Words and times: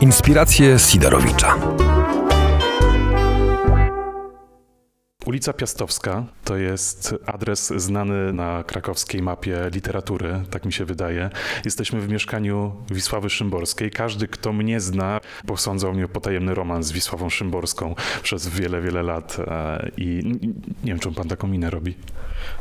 Inspiracje 0.00 0.78
Sidorowicza. 0.78 1.56
Ulica 5.26 5.52
Piastowska 5.52 6.24
to 6.44 6.56
jest 6.56 7.14
adres 7.26 7.72
znany 7.76 8.32
na 8.32 8.64
krakowskiej 8.64 9.22
mapie 9.22 9.70
literatury, 9.74 10.42
tak 10.50 10.64
mi 10.64 10.72
się 10.72 10.84
wydaje. 10.84 11.30
Jesteśmy 11.64 12.00
w 12.00 12.08
mieszkaniu 12.08 12.76
Wisławy 12.90 13.30
Szymborskiej. 13.30 13.90
Każdy, 13.90 14.28
kto 14.28 14.52
mnie 14.52 14.80
zna, 14.80 15.20
posądzał 15.46 15.92
mnie 15.92 16.04
o 16.04 16.08
potajemny 16.08 16.54
romans 16.54 16.86
z 16.86 16.92
Wisławą 16.92 17.30
Szymborską 17.30 17.94
przez 18.22 18.48
wiele, 18.48 18.80
wiele 18.80 19.02
lat. 19.02 19.36
E, 19.38 19.90
I 19.96 20.22
nie 20.84 20.92
wiem, 20.92 20.98
czemu 20.98 21.14
pan 21.14 21.28
taką 21.28 21.48
minę 21.48 21.70
robi. 21.70 21.94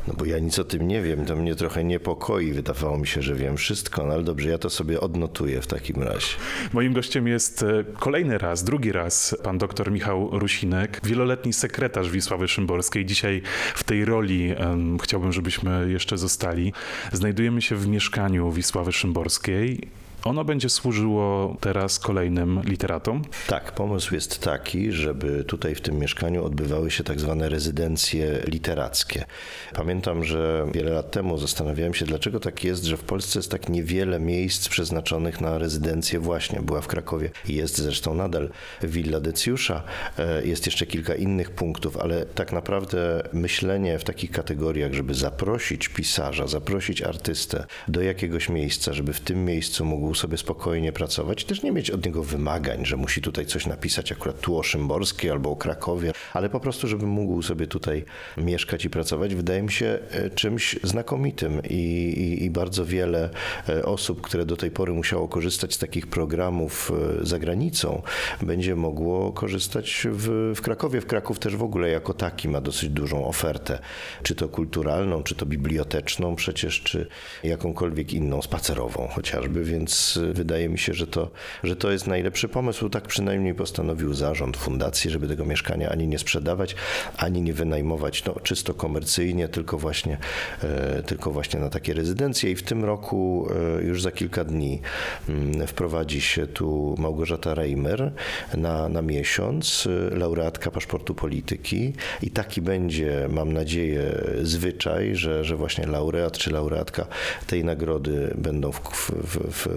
No 0.08 0.14
bo 0.14 0.26
ja 0.26 0.40
nic 0.40 0.60
o 0.60 0.64
tym 0.64 0.88
nie 0.88 1.02
wiem, 1.02 1.26
to 1.26 1.36
mnie 1.36 1.56
trochę 1.56 1.84
niepokoi. 1.84 2.52
Wydawało 2.52 2.98
mi 2.98 3.08
się, 3.08 3.22
że 3.22 3.36
wiem 3.36 3.58
wszystko, 3.58 4.06
no 4.06 4.14
ale 4.14 4.24
dobrze, 4.24 4.50
ja 4.50 4.58
to 4.58 4.70
sobie 4.70 5.02
odnotuję 5.02 5.62
w 5.62 5.68
takim 5.68 6.04
razie. 6.04 6.28
Moim 6.74 6.94
gościem 6.94 7.28
jest 7.28 7.64
e, 7.64 7.84
kolejny 8.00 8.38
raz, 8.38 8.64
drugi 8.64 8.92
raz 8.92 9.38
pan 9.44 9.58
dr 9.58 9.92
Michał 9.92 10.40
Rusinek, 10.40 11.02
wieloletni 11.04 11.54
sekretarz 11.54 12.10
Wisławy 12.10 12.48
Szymborskiej. 12.56 13.06
Dzisiaj 13.06 13.42
w 13.76 13.84
tej 13.84 14.06
roli 14.06 14.54
um, 14.54 15.00
chciałbym, 15.00 15.34
żebyśmy 15.34 15.92
jeszcze 15.92 16.18
zostali. 16.18 16.74
Znajdujemy 17.12 17.62
się 17.62 17.76
w 17.76 17.88
mieszkaniu 17.88 18.52
Wisławy 18.52 18.92
Szymborskiej. 18.92 19.88
Ono 20.26 20.46
będzie 20.46 20.70
służyło 20.70 21.58
teraz 21.60 22.00
kolejnym 22.00 22.62
literatom? 22.64 23.22
Tak, 23.48 23.72
pomysł 23.72 24.16
jest 24.16 24.42
taki, 24.42 24.92
żeby 24.92 25.44
tutaj 25.44 25.76
w 25.76 25.82
tym 25.82 26.00
mieszkaniu 26.00 26.46
odbywały 26.46 26.92
się 26.92 27.04
tak 27.04 27.20
zwane 27.20 27.50
rezydencje 27.50 28.42
literackie. 28.48 29.26
Pamiętam, 29.74 30.24
że 30.24 30.68
wiele 30.74 30.92
lat 30.92 31.12
temu 31.12 31.38
zastanawiałem 31.38 31.94
się, 31.94 32.06
dlaczego 32.06 32.40
tak 32.40 32.64
jest, 32.64 32.84
że 32.84 32.98
w 32.98 33.04
Polsce 33.04 33.40
jest 33.40 33.52
tak 33.52 33.70
niewiele 33.70 34.20
miejsc 34.20 34.70
przeznaczonych 34.70 35.42
na 35.42 35.58
rezydencję 35.58 36.20
właśnie. 36.20 36.60
Była 36.60 36.82
w 36.82 36.88
Krakowie 36.88 37.30
i 37.48 37.56
jest 37.56 37.78
zresztą 37.78 38.16
nadal 38.16 38.50
Villa 38.84 39.20
Decjusza. 39.20 39.84
E, 40.18 40.46
jest 40.46 40.66
jeszcze 40.66 40.86
kilka 40.86 41.16
innych 41.16 41.52
punktów, 41.52 41.98
ale 41.98 42.26
tak 42.26 42.52
naprawdę 42.52 43.30
myślenie 43.34 44.00
w 44.00 44.04
takich 44.04 44.32
kategoriach, 44.32 44.94
żeby 44.94 45.14
zaprosić 45.14 45.90
pisarza, 45.90 46.48
zaprosić 46.48 47.02
artystę 47.02 47.66
do 47.88 48.02
jakiegoś 48.02 48.50
miejsca, 48.50 48.94
żeby 48.94 49.14
w 49.14 49.20
tym 49.20 49.46
miejscu 49.46 49.86
mógł 49.86 50.15
sobie 50.16 50.38
spokojnie 50.38 50.92
pracować, 50.92 51.46
też 51.46 51.64
nie 51.64 51.72
mieć 51.72 51.92
od 51.92 52.06
niego 52.06 52.24
wymagań, 52.24 52.86
że 52.86 52.98
musi 52.98 53.22
tutaj 53.22 53.46
coś 53.46 53.66
napisać 53.66 54.12
akurat 54.12 54.40
tu 54.40 54.58
o 54.58 54.64
Szymborskiej 54.64 55.32
albo 55.32 55.52
o 55.52 55.56
Krakowie, 55.56 56.12
ale 56.34 56.50
po 56.50 56.60
prostu, 56.60 56.88
żeby 56.88 57.06
mógł 57.06 57.42
sobie 57.42 57.68
tutaj 57.68 58.06
mieszkać 58.38 58.86
i 58.86 58.90
pracować, 58.90 59.36
wydaje 59.36 59.62
mi 59.62 59.72
się 59.72 60.00
e, 60.12 60.30
czymś 60.30 60.80
znakomitym 60.84 61.62
i, 61.70 61.74
i, 61.74 62.44
i 62.44 62.50
bardzo 62.50 62.86
wiele 62.86 63.30
e, 63.70 63.86
osób, 63.86 64.22
które 64.22 64.46
do 64.46 64.58
tej 64.58 64.72
pory 64.72 64.94
musiało 64.94 65.28
korzystać 65.28 65.74
z 65.74 65.78
takich 65.78 66.08
programów 66.08 66.92
e, 67.22 67.26
za 67.26 67.40
granicą, 67.40 68.02
będzie 68.42 68.76
mogło 68.76 69.32
korzystać 69.32 70.08
w, 70.12 70.54
w 70.56 70.62
Krakowie. 70.62 71.02
W 71.02 71.06
Kraków 71.06 71.40
też 71.40 71.56
w 71.56 71.64
ogóle 71.64 71.90
jako 71.90 72.14
taki 72.14 72.50
ma 72.50 72.62
dosyć 72.62 72.90
dużą 72.90 73.28
ofertę, 73.28 73.80
czy 74.24 74.36
to 74.36 74.50
kulturalną, 74.50 75.24
czy 75.24 75.36
to 75.36 75.46
biblioteczną 75.46 76.36
przecież, 76.36 76.82
czy 76.82 77.08
jakąkolwiek 77.44 78.14
inną, 78.14 78.42
spacerową 78.42 79.08
chociażby, 79.08 79.64
więc 79.64 80.05
wydaje 80.34 80.70
mi 80.70 80.80
się, 80.80 80.94
że 80.94 81.08
to, 81.08 81.32
że 81.64 81.76
to 81.76 81.92
jest 81.92 82.08
najlepszy 82.08 82.48
pomysł. 82.48 82.90
Tak 82.90 83.08
przynajmniej 83.08 83.56
postanowił 83.56 84.14
zarząd 84.14 84.58
fundacji, 84.58 85.12
żeby 85.12 85.28
tego 85.28 85.46
mieszkania 85.46 85.90
ani 85.90 86.08
nie 86.08 86.20
sprzedawać, 86.20 86.76
ani 87.18 87.42
nie 87.42 87.54
wynajmować 87.54 88.26
no, 88.26 88.36
czysto 88.44 88.74
komercyjnie, 88.74 89.48
tylko 89.48 89.78
właśnie, 89.78 90.18
e, 90.64 91.04
tylko 91.04 91.32
właśnie 91.32 91.60
na 91.60 91.70
takie 91.70 91.94
rezydencje. 91.94 92.52
I 92.52 92.56
w 92.56 92.64
tym 92.64 92.86
roku 92.86 93.48
e, 93.80 93.84
już 93.84 94.02
za 94.02 94.12
kilka 94.12 94.44
dni 94.44 94.82
mm, 95.30 95.68
wprowadzi 95.68 96.22
się 96.22 96.48
tu 96.48 96.96
Małgorzata 96.98 97.54
Reimer 97.54 98.12
na, 98.58 98.90
na 98.90 99.02
miesiąc, 99.02 99.88
e, 100.12 100.16
laureatka 100.16 100.72
paszportu 100.72 101.16
polityki. 101.16 101.94
I 102.22 102.32
taki 102.32 102.62
będzie, 102.62 103.28
mam 103.30 103.54
nadzieję, 103.54 104.22
zwyczaj, 104.42 105.16
że, 105.16 105.44
że 105.44 105.56
właśnie 105.56 105.88
laureat 105.88 106.38
czy 106.38 106.52
laureatka 106.52 107.08
tej 107.48 107.64
nagrody 107.64 108.34
będą 108.38 108.72
w, 108.72 108.82
w, 109.10 109.38
w, 109.52 109.68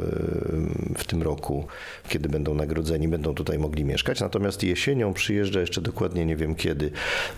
w 0.97 1.05
tym 1.05 1.23
roku, 1.23 1.67
kiedy 2.09 2.29
będą 2.29 2.55
nagrodzeni, 2.55 3.09
będą 3.09 3.35
tutaj 3.35 3.59
mogli 3.59 3.85
mieszkać. 3.85 4.21
Natomiast 4.21 4.63
jesienią 4.63 5.15
przyjeżdża 5.15 5.61
jeszcze 5.61 5.81
dokładnie 5.81 6.27
nie 6.27 6.37
wiem 6.37 6.55
kiedy 6.55 6.91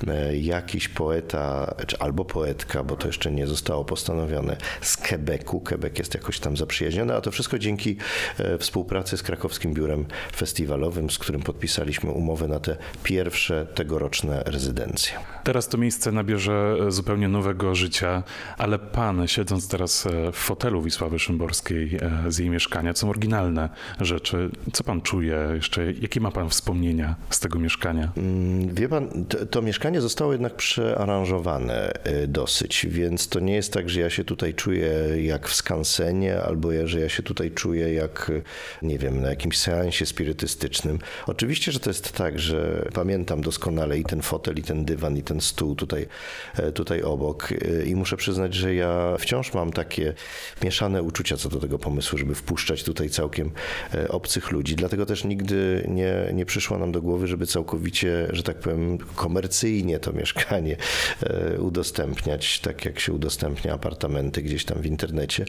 e, 0.09 0.37
jakiś 0.37 0.89
poeta, 0.89 1.75
czy 1.87 1.99
albo 1.99 2.25
poetka, 2.25 2.85
bo 2.85 2.97
to 2.97 3.07
jeszcze 3.07 3.31
nie 3.31 3.47
zostało 3.47 3.85
postanowione, 3.85 4.57
z 4.81 4.97
Quebecu. 4.97 5.61
Quebec 5.61 5.99
jest 5.99 6.15
jakoś 6.15 6.39
tam 6.41 6.57
zaprzyjaźniony, 6.57 7.15
a 7.15 7.21
to 7.21 7.31
wszystko 7.31 7.59
dzięki 7.59 7.97
e, 8.39 8.59
współpracy 8.59 9.17
z 9.17 9.23
krakowskim 9.23 9.75
biurem 9.75 10.07
festiwalowym, 10.37 11.11
z 11.11 11.19
którym 11.19 11.43
podpisaliśmy 11.43 12.11
umowę 12.11 12.49
na 12.49 12.61
te 12.61 12.77
pierwsze 13.03 13.67
tegoroczne 13.75 14.43
rezydencje. 14.47 15.13
Teraz 15.45 15.69
to 15.69 15.79
miejsce 15.79 16.13
nabierze 16.13 16.77
e, 16.87 16.91
zupełnie 16.91 17.29
nowego 17.29 17.75
życia, 17.75 18.23
ale 18.59 18.79
pan, 18.79 19.29
siedząc 19.29 19.69
teraz 19.69 20.09
w 20.33 20.37
fotelu 20.37 20.83
Wisławy 20.83 21.19
Szymborskiej 21.19 21.99
z 22.29 22.39
jej 22.39 22.51
mieszkania, 22.51 22.70
co 22.95 23.01
są 23.01 23.11
oryginalne 23.11 23.69
rzeczy. 24.01 24.51
Co 24.73 24.85
pan 24.85 25.03
czuje 25.03 25.37
jeszcze? 25.55 25.93
Jakie 25.93 26.21
ma 26.21 26.31
pan 26.31 26.51
wspomnienia 26.51 27.15
z 27.31 27.41
tego 27.41 27.59
mieszkania? 27.59 28.13
Mm, 28.17 28.75
wie 28.75 28.89
pan, 28.89 29.25
to, 29.25 29.47
to 29.47 29.63
mieszkanie 29.63 30.01
zostało 30.01 30.33
jednak 30.33 30.57
przearanżowane 30.57 31.93
y, 32.07 32.29
dosyć, 32.29 32.87
więc 32.91 33.29
to 33.29 33.41
nie 33.41 33.55
jest 33.55 33.73
tak, 33.73 33.91
że 33.91 34.01
ja 34.01 34.11
się 34.11 34.25
tutaj 34.25 34.55
czuję 34.55 34.93
jak 35.23 35.49
w 35.49 35.55
skansenie, 35.55 36.43
albo 36.43 36.71
że 36.85 37.01
ja 37.01 37.09
się 37.09 37.23
tutaj 37.23 37.51
czuję 37.51 37.95
jak, 37.95 38.31
y, 38.31 38.43
nie 38.83 38.99
wiem, 38.99 39.21
na 39.21 39.31
jakimś 39.31 39.59
seansie 39.59 40.07
spirytystycznym. 40.07 40.99
Oczywiście, 41.27 41.73
że 41.73 41.81
to 41.81 41.91
jest 41.91 42.13
tak, 42.13 42.39
że 42.39 42.89
pamiętam 42.95 43.41
doskonale 43.41 43.99
i 43.99 44.05
ten 44.05 44.23
fotel, 44.23 44.57
i 44.57 44.63
ten 44.63 44.85
dywan, 44.85 45.17
i 45.17 45.23
ten 45.23 45.41
stół 45.41 45.75
tutaj, 45.75 46.07
e, 46.57 46.73
tutaj 46.73 47.03
obok 47.03 47.53
y, 47.53 47.85
i 47.87 47.97
muszę 47.97 48.17
przyznać, 48.17 48.55
że 48.55 48.75
ja 48.75 49.17
wciąż 49.19 49.55
mam 49.55 49.73
takie 49.73 50.15
mieszane 50.65 51.03
uczucia 51.03 51.37
co 51.37 51.49
do 51.49 51.61
tego 51.61 51.79
pomysłu, 51.79 52.19
żeby 52.19 52.35
wpuszczać 52.51 52.85
tutaj 52.85 53.11
całkiem 53.11 53.51
e, 53.95 54.09
obcych 54.09 54.51
ludzi. 54.51 54.77
Dlatego 54.77 55.07
też 55.07 55.25
nigdy 55.25 55.87
nie, 55.89 56.15
nie 56.35 56.47
przyszło 56.47 56.79
nam 56.79 56.93
do 56.93 57.03
głowy, 57.03 57.27
żeby 57.27 57.47
całkowicie, 57.47 58.29
że 58.31 58.43
tak 58.43 58.57
powiem, 58.57 58.99
komercyjnie 58.99 59.99
to 59.99 60.13
mieszkanie 60.13 60.77
e, 61.23 61.61
udostępniać, 61.61 62.61
tak 62.61 62.85
jak 62.85 63.01
się 63.01 63.13
udostępnia 63.13 63.75
apartamenty 63.75 64.43
gdzieś 64.43 64.65
tam 64.65 64.83
w 64.83 64.87
internecie. 64.87 65.45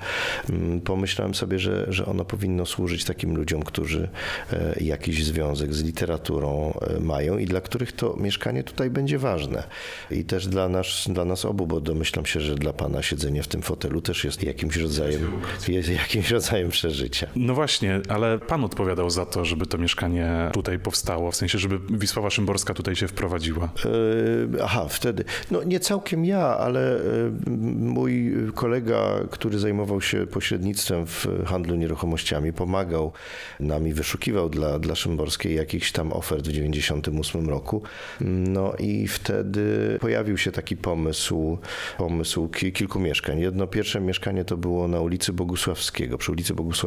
Mm, 0.50 0.82
pomyślałem 0.82 1.36
sobie, 1.36 1.60
że, 1.60 1.86
że 1.90 2.06
ono 2.06 2.26
powinno 2.26 2.66
służyć 2.66 3.06
takim 3.06 3.36
ludziom, 3.36 3.64
którzy 3.64 4.10
e, 4.54 4.76
jakiś 4.82 5.26
związek 5.26 5.74
z 5.74 5.84
literaturą 5.84 6.80
mają 7.00 7.38
i 7.38 7.46
dla 7.46 7.62
których 7.62 7.92
to 7.92 8.16
mieszkanie 8.20 8.64
tutaj 8.64 8.90
będzie 8.90 9.20
ważne. 9.20 9.64
I 10.12 10.24
też 10.24 10.48
dla 10.48 10.70
nas, 10.70 11.06
dla 11.10 11.26
nas 11.26 11.46
obu, 11.46 11.68
bo 11.68 11.82
domyślam 11.82 12.26
się, 12.26 12.42
że 12.42 12.56
dla 12.56 12.74
pana 12.74 13.02
siedzenie 13.02 13.44
w 13.44 13.48
tym 13.48 13.62
fotelu 13.62 14.02
też 14.02 14.24
jest 14.24 14.44
jakimś 14.44 14.76
rodzajem, 14.76 15.32
jest 15.68 15.90
jakimś 15.90 16.32
rodzajem 16.32 16.70
przeżycia. 16.70 16.91
No 17.36 17.54
właśnie, 17.54 18.02
ale 18.10 18.40
pan 18.40 18.64
odpowiadał 18.64 19.10
za 19.10 19.26
to, 19.26 19.46
żeby 19.46 19.66
to 19.66 19.78
mieszkanie 19.78 20.50
tutaj 20.54 20.80
powstało, 20.80 21.32
w 21.32 21.36
sensie, 21.36 21.58
żeby 21.60 21.80
Wisława 21.98 22.30
Szymborska 22.30 22.74
tutaj 22.74 22.96
się 22.96 23.08
wprowadziła. 23.08 23.70
Yy, 23.86 24.64
aha, 24.64 24.86
wtedy. 24.90 25.24
No 25.52 25.64
nie 25.64 25.80
całkiem 25.80 26.26
ja, 26.26 26.58
ale 26.58 27.00
yy, 27.48 27.52
mój 27.78 28.34
kolega, 28.56 29.14
który 29.32 29.60
zajmował 29.60 30.02
się 30.02 30.28
pośrednictwem 30.28 31.06
w 31.06 31.28
handlu 31.46 31.76
nieruchomościami, 31.76 32.54
pomagał 32.54 33.12
nam 33.60 33.88
i 33.88 33.94
wyszukiwał 33.94 34.50
dla, 34.50 34.80
dla 34.80 34.96
Szymborskiej 34.96 35.56
jakichś 35.56 35.92
tam 35.92 36.14
ofert 36.14 36.48
w 36.48 36.52
98 36.52 37.50
roku. 37.50 37.84
No 38.22 38.74
i 38.80 39.08
wtedy 39.08 39.98
pojawił 40.02 40.38
się 40.38 40.52
taki 40.52 40.78
pomysł, 40.78 41.58
pomysł 41.98 42.50
kilku 42.50 43.00
mieszkań. 43.00 43.40
Jedno 43.40 43.68
pierwsze 43.68 44.02
mieszkanie 44.02 44.46
to 44.46 44.58
było 44.58 44.88
na 44.88 45.02
ulicy 45.02 45.34
Bogusławskiego, 45.34 46.18
przy 46.18 46.32
ulicy 46.32 46.54
Bogusławskiego, 46.54 46.81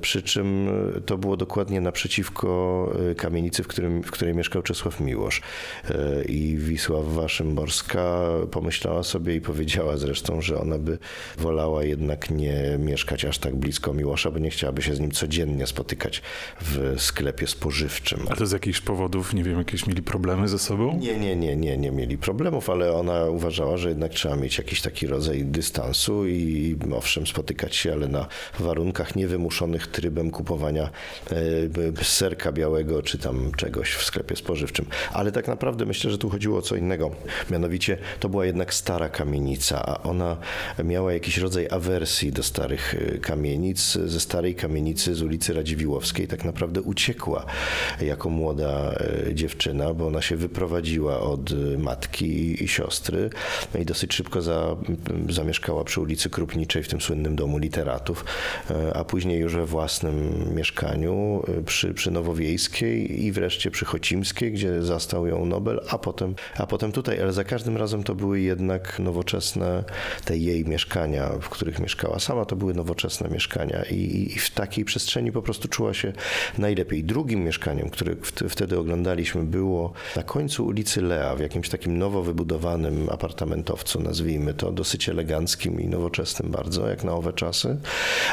przy 0.00 0.22
czym 0.22 0.68
to 1.06 1.18
było 1.18 1.36
dokładnie 1.36 1.80
naprzeciwko 1.80 2.92
e, 3.10 3.14
kamienicy, 3.14 3.62
w, 3.62 3.66
którym, 3.68 4.02
w 4.02 4.10
której 4.10 4.34
mieszkał 4.34 4.62
Czesław 4.62 5.00
Miłosz. 5.00 5.42
E, 5.90 6.24
I 6.24 6.56
Wisława 6.56 7.28
Szymborska 7.28 8.20
pomyślała 8.50 9.02
sobie 9.02 9.34
i 9.34 9.40
powiedziała 9.40 9.96
zresztą, 9.96 10.40
że 10.40 10.60
ona 10.60 10.78
by 10.78 10.98
wolała 11.38 11.84
jednak 11.84 12.30
nie 12.30 12.78
mieszkać 12.78 13.24
aż 13.24 13.38
tak 13.38 13.56
blisko 13.56 13.94
Miłosza, 13.94 14.30
bo 14.30 14.38
nie 14.38 14.50
chciałaby 14.50 14.82
się 14.82 14.94
z 14.94 15.00
nim 15.00 15.10
codziennie 15.10 15.66
spotykać 15.66 16.22
w 16.60 16.94
sklepie 16.98 17.46
spożywczym. 17.46 18.20
A 18.30 18.36
to 18.36 18.46
z 18.46 18.52
jakichś 18.52 18.80
powodów, 18.80 19.34
nie 19.34 19.44
wiem, 19.44 19.58
jakieś 19.58 19.86
mieli 19.86 20.02
problemy 20.02 20.48
ze 20.48 20.58
sobą? 20.58 20.98
Nie, 21.00 21.18
nie, 21.18 21.36
nie, 21.36 21.56
nie, 21.56 21.78
nie 21.78 21.90
mieli 21.90 22.18
problemów, 22.18 22.70
ale 22.70 22.92
ona 22.92 23.24
uważała, 23.24 23.76
że 23.76 23.88
jednak 23.88 24.12
trzeba 24.12 24.36
mieć 24.36 24.58
jakiś 24.58 24.82
taki 24.82 25.06
rodzaj 25.06 25.44
dystansu 25.44 26.26
i 26.26 26.76
owszem, 26.96 27.26
spotykać 27.26 27.76
się, 27.76 27.92
ale 27.92 28.08
na 28.08 28.26
warunkach 28.58 28.83
warunkach 28.84 29.16
niewymuszonych 29.16 29.86
trybem 29.86 30.30
kupowania 30.30 30.90
e, 32.00 32.04
serka 32.04 32.52
białego 32.52 33.02
czy 33.02 33.18
tam 33.18 33.52
czegoś 33.56 33.94
w 33.94 34.04
sklepie 34.04 34.36
spożywczym. 34.36 34.86
Ale 35.12 35.32
tak 35.32 35.48
naprawdę 35.48 35.86
myślę, 35.86 36.10
że 36.10 36.18
tu 36.18 36.30
chodziło 36.30 36.58
o 36.58 36.62
co 36.62 36.76
innego. 36.76 37.10
Mianowicie 37.50 37.98
to 38.20 38.28
była 38.28 38.46
jednak 38.46 38.74
stara 38.74 39.08
kamienica, 39.08 39.86
a 39.86 40.02
ona 40.02 40.36
miała 40.84 41.12
jakiś 41.12 41.38
rodzaj 41.38 41.68
awersji 41.70 42.32
do 42.32 42.42
starych 42.42 42.94
e, 42.94 43.18
kamienic. 43.18 43.98
Ze 44.04 44.20
starej 44.20 44.54
kamienicy 44.54 45.14
z 45.14 45.22
ulicy 45.22 45.52
Radziwiłowskiej 45.52 46.28
tak 46.28 46.44
naprawdę 46.44 46.82
uciekła 46.82 47.46
jako 48.00 48.30
młoda 48.30 48.94
dziewczyna, 49.32 49.94
bo 49.94 50.06
ona 50.06 50.22
się 50.22 50.36
wyprowadziła 50.36 51.20
od 51.20 51.50
matki 51.78 52.64
i 52.64 52.68
siostry 52.68 53.30
no 53.74 53.80
i 53.80 53.84
dosyć 53.84 54.14
szybko 54.14 54.42
za, 54.42 54.76
zamieszkała 55.28 55.84
przy 55.84 56.00
ulicy 56.00 56.30
Krupniczej 56.30 56.82
w 56.82 56.88
tym 56.88 57.00
słynnym 57.00 57.36
domu 57.36 57.58
literatów, 57.58 58.24
e, 58.70 58.73
a 58.94 59.04
później 59.04 59.40
już 59.40 59.54
we 59.54 59.66
własnym 59.66 60.44
mieszkaniu 60.54 61.42
e, 61.58 61.62
przy, 61.62 61.94
przy 61.94 62.10
Nowowiejskiej 62.10 63.24
i 63.24 63.32
wreszcie 63.32 63.70
przy 63.70 63.84
Chocimskiej, 63.84 64.52
gdzie 64.52 64.82
zastał 64.82 65.26
ją 65.26 65.46
Nobel, 65.46 65.80
a 65.90 65.98
potem, 65.98 66.34
a 66.58 66.66
potem 66.66 66.92
tutaj. 66.92 67.20
Ale 67.20 67.32
za 67.32 67.44
każdym 67.44 67.76
razem 67.76 68.02
to 68.02 68.14
były 68.14 68.40
jednak 68.40 68.98
nowoczesne 68.98 69.84
te 70.24 70.36
jej 70.36 70.64
mieszkania, 70.64 71.30
w 71.40 71.48
których 71.48 71.78
mieszkała 71.78 72.18
sama, 72.18 72.44
to 72.44 72.56
były 72.56 72.74
nowoczesne 72.74 73.28
mieszkania 73.28 73.82
i, 73.90 74.32
i 74.36 74.38
w 74.38 74.50
takiej 74.50 74.84
przestrzeni 74.84 75.32
po 75.32 75.42
prostu 75.42 75.68
czuła 75.68 75.94
się 75.94 76.12
najlepiej. 76.58 77.04
Drugim 77.04 77.44
mieszkaniem, 77.44 77.90
które 77.90 78.16
wtedy 78.48 78.78
oglądaliśmy, 78.78 79.42
było 79.42 79.92
na 80.16 80.22
końcu 80.22 80.66
ulicy 80.66 81.02
Lea, 81.02 81.36
w 81.36 81.40
jakimś 81.40 81.68
takim 81.68 81.98
nowo 81.98 82.22
wybudowanym 82.22 83.08
apartamentowcu, 83.10 84.00
nazwijmy 84.00 84.54
to, 84.54 84.72
dosyć 84.72 85.08
eleganckim 85.08 85.80
i 85.80 85.88
nowoczesnym 85.88 86.52
bardzo, 86.52 86.88
jak 86.88 87.04
na 87.04 87.12
owe 87.12 87.32
czasy. 87.32 87.76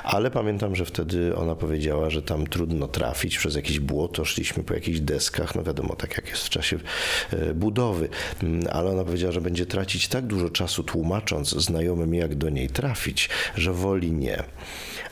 Ale 0.03 0.30
pamiętam, 0.31 0.75
że 0.75 0.85
wtedy 0.85 1.35
ona 1.35 1.55
powiedziała, 1.55 2.09
że 2.09 2.21
tam 2.21 2.47
trudno 2.47 2.87
trafić 2.87 3.37
przez 3.37 3.55
jakieś 3.55 3.79
błoto, 3.79 4.25
szliśmy 4.25 4.63
po 4.63 4.73
jakichś 4.73 4.99
deskach, 4.99 5.55
no 5.55 5.63
wiadomo, 5.63 5.95
tak 5.95 6.17
jak 6.17 6.29
jest 6.29 6.43
w 6.43 6.49
czasie 6.49 6.79
e, 7.31 7.53
budowy. 7.53 8.09
Mm, 8.43 8.67
ale 8.71 8.89
ona 8.89 9.03
powiedziała, 9.03 9.31
że 9.31 9.41
będzie 9.41 9.65
tracić 9.65 10.07
tak 10.07 10.25
dużo 10.25 10.49
czasu 10.49 10.83
tłumacząc 10.83 11.49
znajomym, 11.49 12.13
jak 12.13 12.35
do 12.35 12.49
niej 12.49 12.69
trafić, 12.69 13.29
że 13.55 13.73
woli 13.73 14.11
nie. 14.11 14.43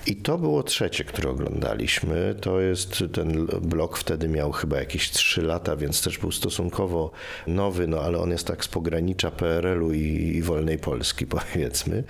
I 0.07 0.15
to 0.15 0.37
było 0.37 0.63
trzecie, 0.63 1.03
które 1.03 1.29
oglądaliśmy. 1.29 2.35
To 2.41 2.59
jest 2.59 3.03
ten 3.13 3.47
blok 3.61 3.97
wtedy 3.97 4.29
miał 4.29 4.51
chyba 4.51 4.79
jakieś 4.79 5.11
trzy 5.11 5.41
lata, 5.41 5.75
więc 5.75 6.01
też 6.01 6.17
był 6.17 6.31
stosunkowo 6.31 7.11
nowy, 7.47 7.87
no 7.87 8.01
ale 8.01 8.17
on 8.17 8.31
jest 8.31 8.47
tak 8.47 8.65
z 8.65 8.67
pogranicza 8.67 9.31
PRL-u 9.31 9.93
i, 9.93 10.33
i 10.35 10.41
wolnej 10.41 10.77
Polski, 10.77 11.27
powiedzmy. 11.37 12.03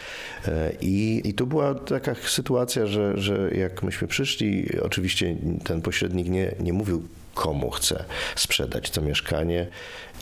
E, 0.48 0.72
I, 0.82 1.22
I 1.30 1.34
tu 1.34 1.48
była 1.48 1.76
taka 1.76 2.16
sytuacja, 2.16 2.86
że, 2.86 3.18
że 3.18 3.52
jak 3.52 3.84
myśmy 3.84 4.08
przyszli, 4.08 4.80
oczywiście 4.82 5.36
ten 5.64 5.82
pośrednik 5.82 6.30
nie, 6.30 6.56
nie 6.60 6.74
mówił 6.74 7.08
komu 7.40 7.70
chce 7.70 8.06
sprzedać 8.36 8.90
to 8.90 9.02
mieszkanie 9.02 9.68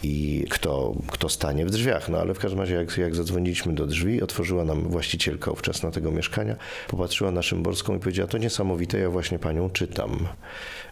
i 0.03 0.45
kto, 0.49 0.95
kto 1.11 1.29
stanie 1.29 1.65
w 1.65 1.71
drzwiach. 1.71 2.09
No 2.09 2.17
ale 2.17 2.33
w 2.33 2.39
każdym 2.39 2.59
razie, 2.59 2.75
jak, 2.75 2.97
jak 2.97 3.15
zadzwoniliśmy 3.15 3.73
do 3.73 3.87
drzwi, 3.87 4.21
otworzyła 4.21 4.65
nam 4.65 4.89
właścicielka 4.89 5.51
ówczesna 5.51 5.91
tego 5.91 6.11
mieszkania, 6.11 6.55
popatrzyła 6.87 7.31
na 7.31 7.41
Szymborską 7.41 7.95
i 7.95 7.99
powiedziała, 7.99 8.27
to 8.27 8.37
niesamowite, 8.37 8.99
ja 8.99 9.09
właśnie 9.09 9.39
panią 9.39 9.69
czytam. 9.69 10.27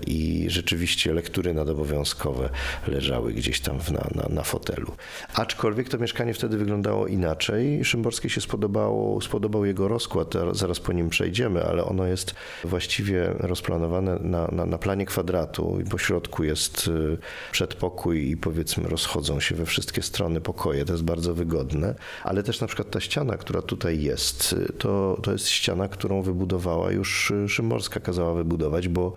I 0.07 0.45
rzeczywiście 0.48 1.13
lektury 1.13 1.54
nadobowiązkowe 1.54 2.50
leżały 2.88 3.33
gdzieś 3.33 3.60
tam 3.60 3.77
na, 3.92 4.24
na, 4.24 4.30
na 4.30 4.44
fotelu. 4.44 4.92
Aczkolwiek 5.33 5.89
to 5.89 5.98
mieszkanie 5.98 6.33
wtedy 6.33 6.57
wyglądało 6.57 7.07
inaczej. 7.07 7.86
Szymborskiej 7.86 8.30
się 8.30 8.42
spodobało, 8.42 9.22
spodobał 9.22 9.66
jego 9.66 9.88
rozkład, 9.88 10.33
zaraz 10.51 10.80
po 10.80 10.94
nim 10.94 11.10
przejdziemy, 11.10 11.63
ale 11.63 11.86
ono 11.86 12.06
jest 12.06 12.36
właściwie 12.63 13.33
rozplanowane 13.39 14.19
na, 14.19 14.48
na, 14.51 14.66
na 14.66 14.77
planie 14.77 15.06
kwadratu 15.06 15.80
i 15.81 15.89
po 15.89 15.98
środku 16.15 16.44
jest 16.44 16.88
y, 16.88 17.17
przedpokój 17.51 18.29
i 18.29 18.38
powiedzmy 18.38 18.89
rozchodzą 18.89 19.39
się 19.39 19.56
we 19.56 19.65
wszystkie 19.65 20.01
strony 20.01 20.41
pokoje. 20.41 20.85
To 20.85 20.94
jest 20.94 21.03
bardzo 21.03 21.33
wygodne, 21.33 21.95
ale 22.23 22.44
też 22.44 22.62
na 22.62 22.67
przykład 22.67 22.89
ta 22.91 23.00
ściana, 23.00 23.38
która 23.38 23.62
tutaj 23.62 24.01
jest, 24.01 24.56
to, 24.77 25.19
to 25.23 25.31
jest 25.31 25.47
ściana, 25.47 25.88
którą 25.88 26.21
wybudowała 26.21 26.91
już 26.91 27.33
Szymborska, 27.47 28.00
kazała 28.00 28.33
wybudować, 28.33 28.88
bo, 28.88 29.13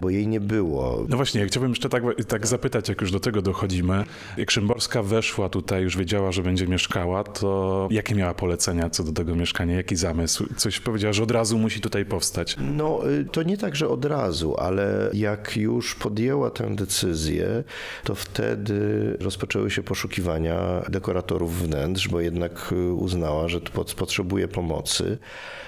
bo 0.00 0.10
jej 0.10 0.26
nie 0.26 0.40
było. 0.40 1.06
No 1.08 1.16
właśnie, 1.16 1.40
ja 1.40 1.46
chciałbym 1.46 1.70
jeszcze 1.70 1.88
tak, 1.88 2.02
tak 2.28 2.46
zapytać, 2.46 2.88
jak 2.88 3.00
już 3.00 3.12
do 3.12 3.20
tego 3.20 3.42
dochodzimy. 3.42 4.04
Jak 4.36 4.50
Szymborska 4.50 5.02
weszła 5.02 5.48
tutaj, 5.48 5.82
już 5.82 5.96
wiedziała, 5.96 6.32
że 6.32 6.42
będzie 6.42 6.66
mieszkała, 6.66 7.24
to 7.24 7.88
jakie 7.90 8.14
miała 8.14 8.34
polecenia 8.34 8.90
co 8.90 9.04
do 9.04 9.12
tego 9.12 9.36
mieszkania? 9.36 9.76
Jaki 9.76 9.96
zamysł? 9.96 10.46
Coś 10.56 10.80
powiedziała, 10.80 11.12
że 11.12 11.22
od 11.22 11.30
razu 11.30 11.58
musi 11.58 11.80
tutaj 11.80 12.04
powstać. 12.04 12.56
No, 12.60 13.10
y, 13.10 13.24
to 13.24 13.42
nie 13.42 13.56
tak, 13.56 13.76
że 13.76 13.88
od 13.88 14.04
razu, 14.04 14.56
ale 14.58 15.10
jak 15.12 15.56
już 15.56 15.94
podjęła 15.94 16.41
tę 16.50 16.76
decyzję, 16.76 17.64
to 18.04 18.14
wtedy 18.14 19.16
rozpoczęły 19.20 19.70
się 19.70 19.82
poszukiwania 19.82 20.82
dekoratorów 20.88 21.62
wnętrz, 21.62 22.08
bo 22.08 22.20
jednak 22.20 22.72
y, 22.72 22.92
uznała, 22.92 23.48
że 23.48 23.60
potrzebuje 23.96 24.48
pomocy 24.48 25.18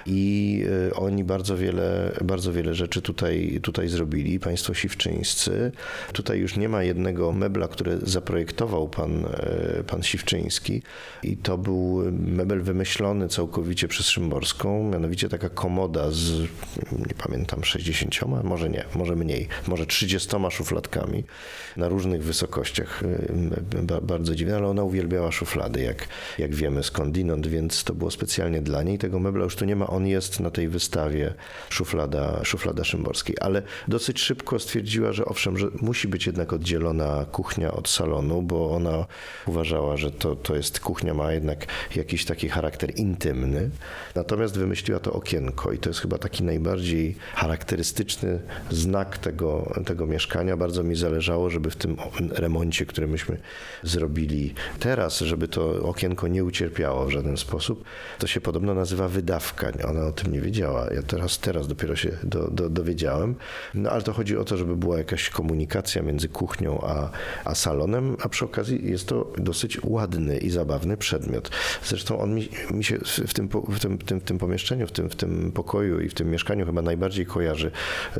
i 0.06 0.64
y, 0.90 0.94
oni 0.94 1.24
bardzo 1.24 1.56
wiele, 1.56 2.12
bardzo 2.24 2.52
wiele 2.52 2.74
rzeczy 2.74 3.02
tutaj, 3.02 3.60
tutaj 3.62 3.88
zrobili, 3.88 4.40
państwo 4.40 4.74
siwczyńscy. 4.74 5.72
Tutaj 6.12 6.38
już 6.38 6.56
nie 6.56 6.68
ma 6.68 6.82
jednego 6.82 7.32
mebla, 7.32 7.68
który 7.68 7.98
zaprojektował 8.02 8.88
pan, 8.88 9.24
y, 9.80 9.84
pan 9.84 10.02
Siwczyński 10.02 10.82
i 11.22 11.36
to 11.36 11.58
był 11.58 12.02
mebel 12.12 12.62
wymyślony 12.62 13.28
całkowicie 13.28 13.88
przez 13.88 14.08
Szymborską, 14.08 14.90
mianowicie 14.90 15.28
taka 15.28 15.48
komoda 15.48 16.10
z, 16.10 16.40
nie 16.92 17.14
pamiętam, 17.18 17.64
60, 17.64 18.14
może 18.44 18.70
nie, 18.70 18.84
może 18.94 19.16
mniej, 19.16 19.48
może 19.66 19.86
30 19.86 20.28
szufladkami 20.54 21.24
na 21.76 21.88
różnych 21.88 22.22
wysokościach 22.22 23.02
bardzo 24.02 24.34
dziwne, 24.34 24.56
ale 24.56 24.66
ona 24.66 24.82
uwielbiała 24.82 25.32
szuflady, 25.32 25.82
jak, 25.82 26.08
jak 26.38 26.54
wiemy 26.54 26.82
skądinąd, 26.82 27.46
więc 27.46 27.84
to 27.84 27.94
było 27.94 28.10
specjalnie 28.10 28.62
dla 28.62 28.82
niej. 28.82 28.98
Tego 28.98 29.18
mebla 29.18 29.44
już 29.44 29.56
tu 29.56 29.64
nie 29.64 29.76
ma, 29.76 29.86
on 29.86 30.06
jest 30.06 30.40
na 30.40 30.50
tej 30.50 30.68
wystawie 30.68 31.34
szuflada, 31.70 32.44
szuflada 32.44 32.84
Szymborskiej, 32.84 33.36
ale 33.40 33.62
dosyć 33.88 34.20
szybko 34.20 34.58
stwierdziła, 34.58 35.12
że 35.12 35.24
owszem, 35.24 35.58
że 35.58 35.66
musi 35.80 36.08
być 36.08 36.26
jednak 36.26 36.52
oddzielona 36.52 37.26
kuchnia 37.32 37.72
od 37.72 37.88
salonu, 37.88 38.42
bo 38.42 38.70
ona 38.70 39.06
uważała, 39.46 39.96
że 39.96 40.10
to, 40.10 40.36
to 40.36 40.56
jest, 40.56 40.80
kuchnia 40.80 41.14
ma 41.14 41.32
jednak 41.32 41.66
jakiś 41.96 42.24
taki 42.24 42.48
charakter 42.48 42.98
intymny. 42.98 43.70
Natomiast 44.14 44.58
wymyśliła 44.58 45.00
to 45.00 45.12
okienko 45.12 45.72
i 45.72 45.78
to 45.78 45.90
jest 45.90 46.00
chyba 46.00 46.18
taki 46.18 46.44
najbardziej 46.44 47.16
charakterystyczny 47.34 48.40
znak 48.70 49.18
tego, 49.18 49.74
tego 49.86 50.06
mieszkania. 50.06 50.43
Bardzo 50.56 50.82
mi 50.82 50.96
zależało, 50.96 51.50
żeby 51.50 51.70
w 51.70 51.76
tym 51.76 51.96
remoncie, 52.30 52.86
który 52.86 53.06
myśmy 53.06 53.38
zrobili 53.82 54.54
teraz, 54.78 55.18
żeby 55.18 55.48
to 55.48 55.82
okienko 55.82 56.28
nie 56.28 56.44
ucierpiało 56.44 57.06
w 57.06 57.10
żaden 57.10 57.36
sposób, 57.36 57.84
to 58.18 58.26
się 58.26 58.40
podobno 58.40 58.74
nazywa 58.74 59.08
wydawka. 59.08 59.72
Ona 59.88 60.06
o 60.06 60.12
tym 60.12 60.32
nie 60.32 60.40
wiedziała. 60.40 60.88
Ja 60.94 61.02
teraz, 61.02 61.38
teraz 61.38 61.68
dopiero 61.68 61.96
się 61.96 62.10
do, 62.22 62.50
do, 62.50 62.70
dowiedziałem. 62.70 63.34
No 63.74 63.90
ale 63.90 64.02
to 64.02 64.12
chodzi 64.12 64.36
o 64.36 64.44
to, 64.44 64.56
żeby 64.56 64.76
była 64.76 64.98
jakaś 64.98 65.30
komunikacja 65.30 66.02
między 66.02 66.28
kuchnią 66.28 66.80
a, 66.80 67.10
a 67.44 67.54
salonem, 67.54 68.16
a 68.20 68.28
przy 68.28 68.44
okazji 68.44 68.90
jest 68.90 69.08
to 69.08 69.32
dosyć 69.38 69.78
ładny 69.84 70.38
i 70.38 70.50
zabawny 70.50 70.96
przedmiot. 70.96 71.50
Zresztą 71.84 72.20
on 72.20 72.34
mi, 72.34 72.48
mi 72.70 72.84
się 72.84 72.98
w 73.26 73.34
tym, 73.34 73.48
w, 73.48 73.80
tym, 73.80 73.98
w, 73.98 74.04
tym, 74.04 74.20
w 74.20 74.24
tym 74.24 74.38
pomieszczeniu, 74.38 74.86
w 74.86 74.92
tym, 74.92 75.10
w 75.10 75.16
tym 75.16 75.52
pokoju 75.52 76.00
i 76.00 76.08
w 76.08 76.14
tym 76.14 76.30
mieszkaniu 76.30 76.66
chyba 76.66 76.82
najbardziej 76.82 77.26
kojarzy 77.26 77.70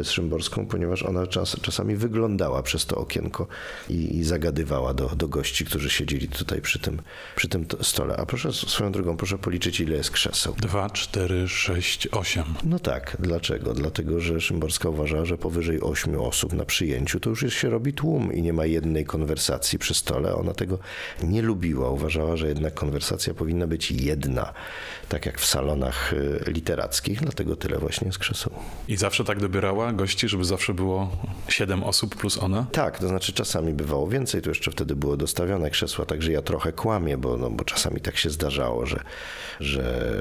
z 0.03 0.11
Szymborską, 0.11 0.67
ponieważ 0.67 1.03
ona 1.03 1.27
czas, 1.27 1.57
czasami 1.63 1.97
wyglądała 2.15 2.63
przez 2.63 2.87
to 2.87 2.97
okienko 2.97 3.47
i, 3.89 4.17
i 4.17 4.25
zagadywała 4.25 4.95
do, 4.95 5.09
do 5.09 5.29
gości, 5.29 5.65
którzy 5.65 5.91
siedzieli 5.91 6.29
tutaj 6.29 6.61
przy 6.61 6.79
tym, 6.79 7.03
przy 7.37 7.49
tym 7.49 7.67
stole. 7.83 8.17
A 8.17 8.27
proszę 8.27 8.53
swoją 8.53 8.93
drogą, 8.93 9.17
proszę 9.17 9.39
policzyć, 9.39 9.81
ile 9.81 9.97
jest 9.97 10.11
krzeseł. 10.11 10.55
Dwa, 10.59 10.91
cztery, 10.91 11.49
sześć, 11.49 12.09
osiem. 12.09 12.45
No 12.65 12.79
tak. 12.79 13.17
Dlaczego? 13.21 13.75
Dlatego, 13.75 14.21
że 14.21 14.41
Szymborska 14.41 14.89
uważała, 14.89 15.25
że 15.25 15.39
powyżej 15.39 15.81
ośmiu 15.81 16.25
osób 16.25 16.53
na 16.53 16.65
przyjęciu 16.65 17.21
to 17.21 17.31
już 17.31 17.55
się 17.55 17.71
robi 17.71 17.93
tłum 17.93 18.33
i 18.33 18.43
nie 18.43 18.53
ma 18.53 18.67
jednej 18.67 19.05
konwersacji 19.05 19.79
przy 19.79 19.95
stole. 19.95 20.35
Ona 20.35 20.55
tego 20.55 20.79
nie 21.23 21.43
lubiła. 21.43 21.91
Uważała, 21.91 22.37
że 22.37 22.49
jednak 22.49 22.75
konwersacja 22.75 23.35
powinna 23.35 23.67
być 23.67 23.91
jedna, 23.91 24.53
tak 25.09 25.27
jak 25.27 25.41
w 25.41 25.47
salonach 25.47 26.13
y, 26.13 26.45
literackich, 26.47 27.21
dlatego 27.21 27.57
tyle 27.57 27.79
właśnie 27.79 28.07
jest 28.07 28.19
krzeseł. 28.19 28.53
I 28.89 28.97
zawsze 28.97 29.25
tak 29.25 29.41
dobierała 29.41 29.93
gości, 29.93 30.29
żeby 30.29 30.45
zawsze 30.45 30.75
było 30.75 31.17
siedem 31.49 31.83
osób 31.85 32.04
osób 32.05 32.21
plus 32.21 32.39
ona? 32.39 32.67
Tak, 32.73 32.99
to 32.99 33.09
znaczy 33.09 33.33
czasami 33.33 33.73
bywało 33.73 34.09
więcej, 34.09 34.43
to 34.43 34.51
jeszcze 34.51 34.71
wtedy 34.71 34.97
było 34.97 35.17
dostawione 35.17 35.71
krzesła, 35.71 36.07
także 36.07 36.33
ja 36.33 36.43
trochę 36.43 36.73
kłamię, 36.73 37.17
bo, 37.19 37.37
no, 37.37 37.51
bo 37.51 37.65
czasami 37.65 38.01
tak 38.01 38.17
się 38.17 38.31
zdarzało, 38.31 38.87
że, 38.87 39.01
że, 39.61 40.15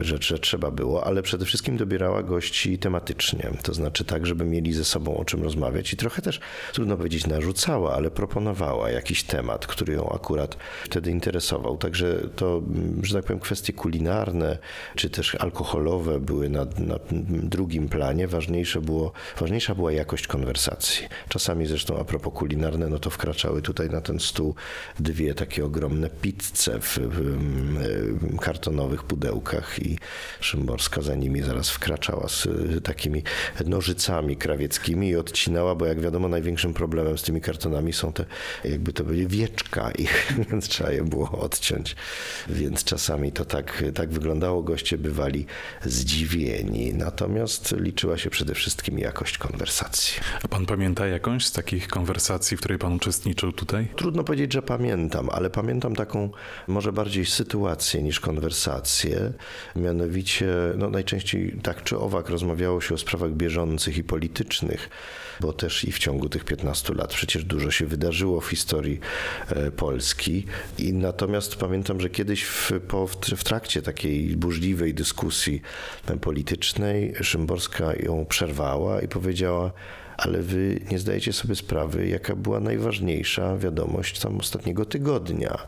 że, 0.00 0.16
że 0.20 0.38
trzeba 0.38 0.70
było, 0.70 1.04
ale 1.04 1.22
przede 1.22 1.44
wszystkim 1.44 1.76
dobierała 1.76 2.22
gości 2.22 2.78
tematycznie, 2.78 3.50
to 3.62 3.74
znaczy 3.74 4.04
tak, 4.04 4.26
żeby 4.26 4.44
mieli 4.44 4.72
ze 4.72 4.84
sobą 4.84 5.16
o 5.16 5.24
czym 5.24 5.42
rozmawiać 5.42 5.92
i 5.92 5.96
trochę 5.96 6.22
też, 6.22 6.40
trudno 6.72 6.96
powiedzieć, 6.96 7.26
narzucała, 7.26 7.94
ale 7.94 8.10
proponowała 8.10 8.90
jakiś 8.90 9.22
temat, 9.22 9.66
który 9.66 9.92
ją 9.92 10.08
akurat 10.08 10.56
wtedy 10.84 11.10
interesował. 11.10 11.76
Także 11.76 12.20
to, 12.36 12.62
że 13.02 13.14
tak 13.14 13.24
powiem, 13.24 13.40
kwestie 13.40 13.72
kulinarne 13.72 14.58
czy 14.96 15.10
też 15.10 15.34
alkoholowe 15.34 16.20
były 16.20 16.48
na, 16.48 16.64
na 16.78 16.98
drugim 17.42 17.88
planie. 17.88 18.28
Ważniejsze 18.28 18.80
było, 18.80 19.12
ważniejsza 19.40 19.74
była 19.74 19.92
jakość 19.92 20.26
konwersacji. 20.26 21.08
Czasami 21.30 21.66
zresztą 21.66 22.00
a 22.00 22.04
propos 22.04 22.34
kulinarne, 22.34 22.88
no 22.88 22.98
to 22.98 23.10
wkraczały 23.10 23.62
tutaj 23.62 23.90
na 23.90 24.00
ten 24.00 24.20
stół 24.20 24.54
dwie 24.98 25.34
takie 25.34 25.64
ogromne 25.64 26.10
pizze 26.10 26.80
w, 26.80 26.98
w 26.98 28.38
kartonowych 28.40 29.02
pudełkach 29.02 29.78
i 29.82 29.98
Szymborska 30.40 31.02
za 31.02 31.14
nimi 31.14 31.42
zaraz 31.42 31.70
wkraczała 31.70 32.28
z 32.28 32.48
takimi 32.84 33.22
nożycami 33.66 34.36
krawieckimi 34.36 35.08
i 35.08 35.16
odcinała, 35.16 35.74
bo 35.74 35.86
jak 35.86 36.00
wiadomo 36.00 36.28
największym 36.28 36.74
problemem 36.74 37.18
z 37.18 37.22
tymi 37.22 37.40
kartonami 37.40 37.92
są 37.92 38.12
te, 38.12 38.24
jakby 38.64 38.92
to 38.92 39.04
były 39.04 39.26
wieczka 39.26 39.90
ich, 39.90 40.32
więc 40.50 40.68
trzeba 40.68 40.90
je 40.90 41.02
było 41.02 41.30
odciąć. 41.30 41.96
Więc 42.48 42.84
czasami 42.84 43.32
to 43.32 43.44
tak, 43.44 43.84
tak 43.94 44.10
wyglądało. 44.10 44.62
Goście 44.62 44.98
bywali 44.98 45.46
zdziwieni. 45.84 46.94
Natomiast 46.94 47.74
liczyła 47.78 48.18
się 48.18 48.30
przede 48.30 48.54
wszystkim 48.54 48.98
jakość 48.98 49.38
konwersacji. 49.38 50.20
A 50.42 50.48
pan 50.48 50.66
pamięta 50.66 51.06
jakąś 51.20 51.46
z 51.46 51.52
takich 51.52 51.88
konwersacji, 51.88 52.56
w 52.56 52.60
której 52.60 52.78
pan 52.78 52.92
uczestniczył 52.92 53.52
tutaj? 53.52 53.88
Trudno 53.96 54.24
powiedzieć, 54.24 54.52
że 54.52 54.62
pamiętam, 54.62 55.30
ale 55.30 55.50
pamiętam 55.50 55.96
taką 55.96 56.30
może 56.68 56.92
bardziej 56.92 57.26
sytuację 57.26 58.02
niż 58.02 58.20
konwersację. 58.20 59.32
Mianowicie, 59.76 60.46
no 60.76 60.90
najczęściej 60.90 61.60
tak 61.62 61.82
czy 61.82 61.98
owak 61.98 62.28
rozmawiało 62.28 62.80
się 62.80 62.94
o 62.94 62.98
sprawach 62.98 63.32
bieżących 63.32 63.96
i 63.96 64.04
politycznych, 64.04 64.90
bo 65.40 65.52
też 65.52 65.84
i 65.84 65.92
w 65.92 65.98
ciągu 65.98 66.28
tych 66.28 66.44
15 66.44 66.94
lat 66.94 67.14
przecież 67.14 67.44
dużo 67.44 67.70
się 67.70 67.86
wydarzyło 67.86 68.40
w 68.40 68.46
historii 68.46 69.00
e, 69.48 69.70
Polski. 69.70 70.46
I 70.78 70.92
natomiast 70.92 71.56
pamiętam, 71.56 72.00
że 72.00 72.10
kiedyś 72.10 72.44
w, 72.44 72.72
po, 72.88 73.06
w 73.36 73.44
trakcie 73.44 73.82
takiej 73.82 74.36
burzliwej 74.36 74.94
dyskusji 74.94 75.62
politycznej 76.20 77.14
Szymborska 77.22 77.94
ją 77.94 78.26
przerwała 78.26 79.00
i 79.00 79.08
powiedziała, 79.08 79.72
ale 80.20 80.42
wy 80.42 80.80
nie 80.90 80.98
zdajecie 80.98 81.32
sobie 81.32 81.54
sprawy, 81.56 82.08
jaka 82.08 82.36
była 82.36 82.60
najważniejsza 82.60 83.56
wiadomość 83.56 84.20
tam 84.20 84.38
ostatniego 84.38 84.84
tygodnia. 84.84 85.58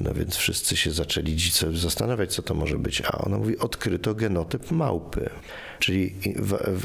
No 0.00 0.14
więc 0.14 0.36
wszyscy 0.36 0.76
się 0.76 0.90
zaczęli 0.90 1.36
zastanawiać, 1.74 2.34
co 2.34 2.42
to 2.42 2.54
może 2.54 2.78
być. 2.78 3.02
A 3.02 3.18
ona 3.18 3.38
mówi, 3.38 3.58
odkryto 3.58 4.14
genotyp 4.14 4.70
małpy. 4.70 5.30
Czyli, 5.78 6.14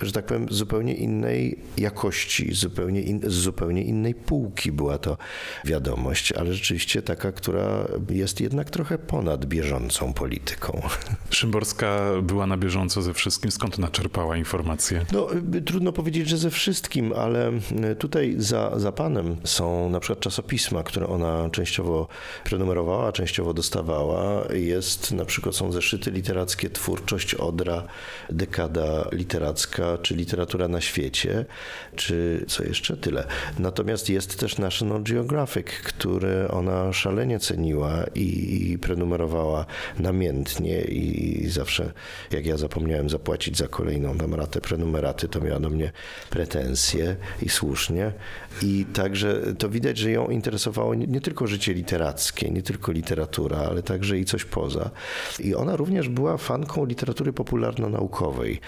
że 0.04 0.12
tak 0.12 0.26
powiem, 0.26 0.48
zupełnie 0.52 0.94
innej 0.94 1.60
jakości, 1.78 2.54
zupełnie 2.54 3.02
in, 3.02 3.22
z 3.24 3.34
zupełnie 3.34 3.84
innej 3.84 4.16
półki 4.16 4.72
była 4.72 4.98
to 4.98 5.18
wiadomość, 5.66 6.32
ale 6.32 6.54
rzeczywiście 6.54 7.02
taka, 7.02 7.32
która 7.32 7.88
jest 8.10 8.42
jednak 8.42 8.70
trochę 8.70 8.98
ponad 8.98 9.46
bieżącą 9.46 10.14
polityką. 10.14 10.82
Szymborska 11.30 12.02
była 12.24 12.48
na 12.48 12.58
bieżąco 12.58 13.02
ze 13.02 13.14
wszystkim. 13.14 13.52
Skąd 13.52 13.80
ona 13.80 13.88
czerpała 13.88 14.38
informacje? 14.38 15.06
No, 15.12 15.28
trudno 15.66 15.92
powiedzieć, 15.92 16.30
że 16.30 16.38
ze 16.38 16.50
wszystkim, 16.50 17.14
ale 17.14 17.52
tutaj 18.00 18.36
za, 18.38 18.80
za 18.80 18.92
panem 18.92 19.38
są 19.44 19.90
na 19.90 20.00
przykład 20.00 20.20
czasopisma, 20.20 20.84
które 20.84 21.08
ona 21.08 21.50
częściowo 21.50 22.08
prenumerowała, 22.44 23.03
częściowo 23.12 23.54
dostawała. 23.54 24.48
Jest 24.54 25.12
na 25.12 25.26
przykład 25.26 25.56
są 25.56 25.72
zeszyty 25.72 26.12
literackie 26.12 26.70
Twórczość 26.70 27.36
Odra, 27.36 27.84
Dekada 28.30 29.10
literacka, 29.12 29.98
czy 29.98 30.16
literatura 30.16 30.68
na 30.68 30.82
świecie, 30.82 31.46
czy 31.96 32.46
co 32.48 32.64
jeszcze? 32.64 32.98
Tyle. 32.98 33.28
Natomiast 33.60 34.10
jest 34.10 34.40
też 34.40 34.58
National 34.58 35.04
Geographic, 35.04 35.68
który 35.68 36.48
ona 36.48 36.94
szalenie 36.94 37.40
ceniła 37.40 38.04
i 38.16 38.78
prenumerowała 38.82 39.66
namiętnie 40.00 40.82
i 40.82 41.50
zawsze, 41.50 41.92
jak 42.32 42.46
ja 42.46 42.58
zapomniałem 42.58 43.10
zapłacić 43.10 43.58
za 43.58 43.68
kolejną 43.68 44.18
tam 44.18 44.34
ratę 44.34 44.62
prenumeraty, 44.62 45.28
to 45.28 45.42
miała 45.42 45.60
do 45.60 45.70
mnie 45.70 45.92
pretensje 46.30 47.16
i 47.42 47.50
słusznie. 47.50 48.12
I 48.62 48.86
także 48.94 49.42
to 49.58 49.70
widać, 49.70 49.98
że 49.98 50.12
ją 50.12 50.28
interesowało 50.28 50.96
nie, 50.96 51.08
nie 51.08 51.22
tylko 51.22 51.48
życie 51.48 51.74
literackie, 51.74 52.52
nie 52.52 52.62
tylko 52.62 52.92
literatura, 52.92 53.58
ale 53.58 53.84
także 53.84 54.20
i 54.20 54.26
coś 54.26 54.46
poza. 54.46 54.90
I 55.40 55.56
ona 55.56 55.76
również 55.76 56.10
była 56.10 56.38
fanką 56.38 56.86
literatury 56.86 57.34
popularno-naukowej. 57.34 58.60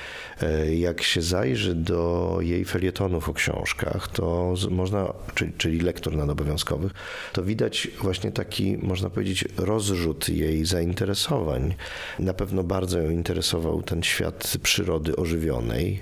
E, 0.41 0.75
jak 0.75 1.01
się 1.01 1.21
zajrzy 1.21 1.75
do 1.75 2.37
jej 2.41 2.65
felietonów 2.65 3.29
o 3.29 3.33
książkach, 3.33 4.07
to 4.07 4.53
można, 4.71 5.13
czyli, 5.35 5.53
czyli 5.57 5.79
lektur 5.79 6.15
nadobowiązkowych, 6.15 6.91
to 7.33 7.43
widać 7.43 7.87
właśnie 8.01 8.31
taki, 8.31 8.77
można 8.77 9.09
powiedzieć, 9.09 9.45
rozrzut 9.57 10.29
jej 10.29 10.65
zainteresowań. 10.65 11.75
Na 12.19 12.33
pewno 12.33 12.63
bardzo 12.63 12.99
ją 12.99 13.09
interesował 13.09 13.83
ten 13.83 14.03
świat 14.03 14.53
przyrody 14.63 15.15
ożywionej, 15.15 16.01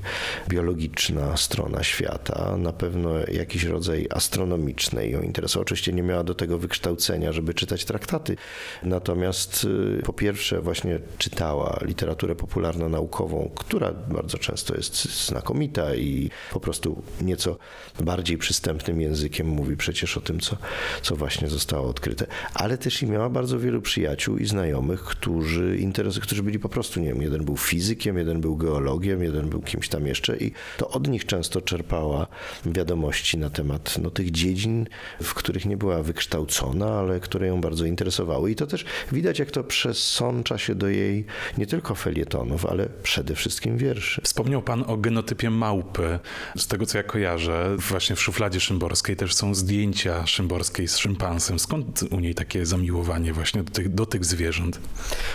biologiczna 0.50 1.38
strona 1.38 1.84
świata, 1.84 2.58
na 2.58 2.74
pewno 2.74 3.10
jakiś 3.32 3.64
rodzaj 3.74 4.08
astronomicznej 4.10 5.12
ją 5.12 5.22
interesował. 5.22 5.62
Oczywiście 5.62 5.94
nie 5.94 6.04
miała 6.04 6.24
do 6.24 6.36
tego 6.36 6.58
wykształcenia, 6.58 7.32
żeby 7.32 7.54
czytać 7.54 7.86
traktaty, 7.86 8.36
natomiast 8.84 9.68
y, 10.00 10.02
po 10.06 10.14
pierwsze 10.14 10.62
właśnie 10.62 11.00
czytała 11.18 11.80
literaturę 11.82 12.36
popularno-naukową, 12.36 13.50
która 13.56 13.94
bardzo 13.94 14.38
często 14.38 14.76
jest 14.76 15.26
znakomita 15.28 15.96
i 15.96 16.30
po 16.52 16.60
prostu 16.60 17.02
nieco 17.22 17.58
bardziej 18.00 18.38
przystępnym 18.38 19.02
językiem 19.02 19.48
mówi 19.48 19.78
przecież 19.78 20.18
o 20.18 20.22
tym, 20.22 20.40
co, 20.40 20.58
co 21.02 21.16
właśnie 21.16 21.48
zostało 21.50 21.90
odkryte. 21.90 22.28
Ale 22.54 22.78
też 22.78 23.02
i 23.02 23.08
miała 23.08 23.30
bardzo 23.30 23.60
wielu 23.60 23.82
przyjaciół 23.82 24.38
i 24.38 24.46
znajomych, 24.46 25.02
którzy, 25.04 25.78
interes, 25.78 26.20
którzy 26.20 26.44
byli 26.44 26.60
po 26.60 26.70
prostu, 26.70 27.00
nie 27.00 27.08
wiem, 27.08 27.22
jeden 27.22 27.46
był 27.46 27.58
fizykiem, 27.58 28.18
jeden 28.18 28.42
był 28.42 28.58
geologiem, 28.58 29.24
jeden 29.24 29.50
był 29.50 29.62
kimś 29.62 29.90
tam 29.90 30.08
jeszcze 30.08 30.38
i 30.38 30.52
to 30.78 30.90
od 30.90 31.08
nich 31.08 31.26
często 31.26 31.62
czerpała 31.62 32.28
wiadomości 32.66 33.38
na 33.38 33.50
temat 33.50 33.63
no, 34.02 34.12
tych 34.12 34.32
dziedzin, 34.32 34.88
w 35.22 35.34
których 35.34 35.66
nie 35.66 35.78
była 35.78 36.04
wykształcona, 36.04 37.00
ale 37.00 37.20
które 37.20 37.48
ją 37.48 37.62
bardzo 37.62 37.86
interesowały. 37.86 38.52
I 38.52 38.56
to 38.56 38.68
też 38.68 38.86
widać, 39.12 39.40
jak 39.40 39.52
to 39.52 39.64
przesącza 39.64 40.58
się 40.58 40.76
do 40.76 40.88
jej 40.88 41.26
nie 41.58 41.68
tylko 41.68 41.96
felietonów, 41.96 42.66
ale 42.66 42.90
przede 43.04 43.36
wszystkim 43.36 43.78
wierszy. 43.78 44.22
Wspomniał 44.22 44.62
pan 44.62 44.84
o 44.88 44.98
genotypie 44.98 45.50
małpy. 45.50 46.20
Z 46.58 46.68
tego, 46.68 46.86
co 46.86 46.98
ja 46.98 47.04
kojarzę, 47.04 47.76
właśnie 47.78 48.16
w 48.16 48.22
szufladzie 48.22 48.60
szymborskiej 48.60 49.16
też 49.16 49.34
są 49.34 49.56
zdjęcia 49.56 50.28
szymborskiej 50.28 50.88
z 50.88 50.98
szympansem. 50.98 51.60
Skąd 51.60 52.04
u 52.12 52.20
niej 52.20 52.36
takie 52.36 52.66
zamiłowanie 52.66 53.34
właśnie 53.34 53.64
do 53.64 53.72
tych, 53.72 53.90
do 53.90 54.06
tych 54.06 54.26
zwierząt? 54.26 54.80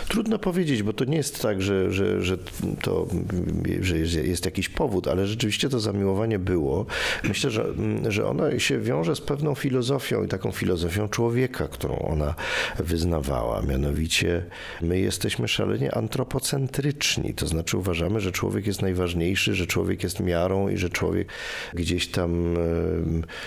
Trudno 0.07 0.39
powiedzieć, 0.39 0.83
bo 0.83 0.93
to 0.93 1.05
nie 1.05 1.17
jest 1.17 1.41
tak, 1.41 1.61
że, 1.61 1.91
że, 1.91 2.21
że 2.21 2.37
to 2.81 3.07
że 3.81 3.97
jest 3.97 4.45
jakiś 4.45 4.69
powód, 4.69 5.07
ale 5.07 5.27
rzeczywiście 5.27 5.69
to 5.69 5.79
zamiłowanie 5.79 6.39
było. 6.39 6.85
Myślę, 7.23 7.49
że, 7.51 7.65
że 8.07 8.18
ona 8.25 8.59
się 8.59 8.79
wiąże 8.79 9.15
z 9.15 9.21
pewną 9.21 9.55
filozofią 9.55 10.23
i 10.23 10.27
taką 10.27 10.51
filozofią 10.51 11.07
człowieka, 11.07 11.67
którą 11.67 11.99
ona 11.99 12.35
wyznawała. 12.79 13.61
Mianowicie 13.61 14.45
my 14.81 14.99
jesteśmy 14.99 15.47
szalenie 15.47 15.95
antropocentryczni, 15.95 17.33
to 17.33 17.47
znaczy 17.47 17.77
uważamy, 17.77 18.19
że 18.19 18.31
człowiek 18.31 18.67
jest 18.67 18.81
najważniejszy, 18.81 19.55
że 19.55 19.67
człowiek 19.67 20.03
jest 20.03 20.19
miarą 20.19 20.69
i 20.69 20.77
że 20.77 20.89
człowiek 20.89 21.27
gdzieś 21.73 22.07
tam 22.07 22.57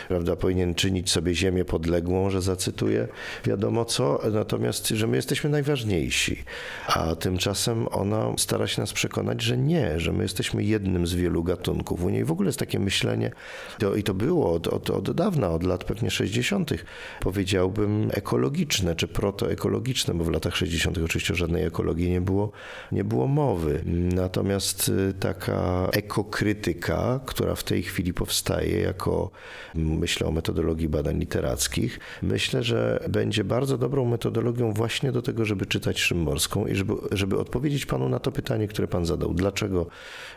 prawda, 0.08 0.36
powinien 0.36 0.74
czynić 0.74 1.10
sobie 1.10 1.34
ziemię 1.34 1.64
podległą, 1.64 2.30
że 2.30 2.42
zacytuję 2.42 3.08
wiadomo 3.44 3.84
co, 3.84 4.20
natomiast, 4.32 4.88
że 4.88 5.06
my 5.06 5.16
jesteśmy 5.16 5.50
najważniejsi. 5.50 6.44
A 6.86 7.14
tymczasem 7.16 7.88
ona 7.90 8.32
stara 8.38 8.66
się 8.66 8.80
nas 8.80 8.92
przekonać, 8.92 9.42
że 9.42 9.58
nie, 9.58 10.00
że 10.00 10.12
my 10.12 10.22
jesteśmy 10.22 10.64
jednym 10.64 11.06
z 11.06 11.14
wielu 11.14 11.42
gatunków. 11.42 12.04
U 12.04 12.08
niej 12.08 12.24
w 12.24 12.32
ogóle 12.32 12.48
jest 12.48 12.58
takie 12.58 12.78
myślenie, 12.78 13.30
to, 13.78 13.94
i 13.94 14.02
to 14.02 14.14
było 14.14 14.60
od, 14.68 14.90
od, 14.90 15.08
od 15.08 15.16
dawna, 15.16 15.50
od 15.50 15.62
lat 15.62 15.84
pewnie 15.84 16.10
60., 16.10 16.70
powiedziałbym, 17.20 18.10
ekologiczne 18.12 18.96
czy 18.96 19.08
protoekologiczne, 19.08 20.14
bo 20.14 20.24
w 20.24 20.30
latach 20.30 20.56
60. 20.56 20.98
oczywiście 20.98 21.32
o 21.32 21.36
żadnej 21.36 21.64
ekologii 21.64 22.10
nie 22.10 22.20
było, 22.20 22.52
nie 22.92 23.04
było 23.04 23.26
mowy. 23.26 23.82
Natomiast 24.14 24.88
y, 24.88 25.14
taka 25.20 25.88
ekokrytyka, 25.92 27.20
która 27.26 27.54
w 27.54 27.64
tej 27.64 27.82
chwili 27.82 28.14
powstaje 28.14 28.80
jako, 28.80 29.30
myślę 29.74 30.26
o 30.26 30.30
metodologii 30.30 30.88
badań 30.88 31.18
literackich, 31.18 32.00
myślę, 32.22 32.62
że 32.62 33.04
będzie 33.08 33.44
bardzo 33.44 33.78
dobrą 33.78 34.04
metodologią 34.04 34.72
właśnie 34.72 35.12
do 35.12 35.22
tego, 35.22 35.44
żeby 35.44 35.66
czytać 35.66 36.00
Szymborską 36.00 36.66
i 36.66 36.74
żeby, 36.74 36.94
żeby 37.12 37.38
odpowiedzieć 37.38 37.86
panu 37.86 38.08
na 38.08 38.18
to 38.18 38.32
pytanie, 38.32 38.68
które 38.68 38.88
pan 38.88 39.06
zadał. 39.06 39.34
Dlaczego 39.34 39.86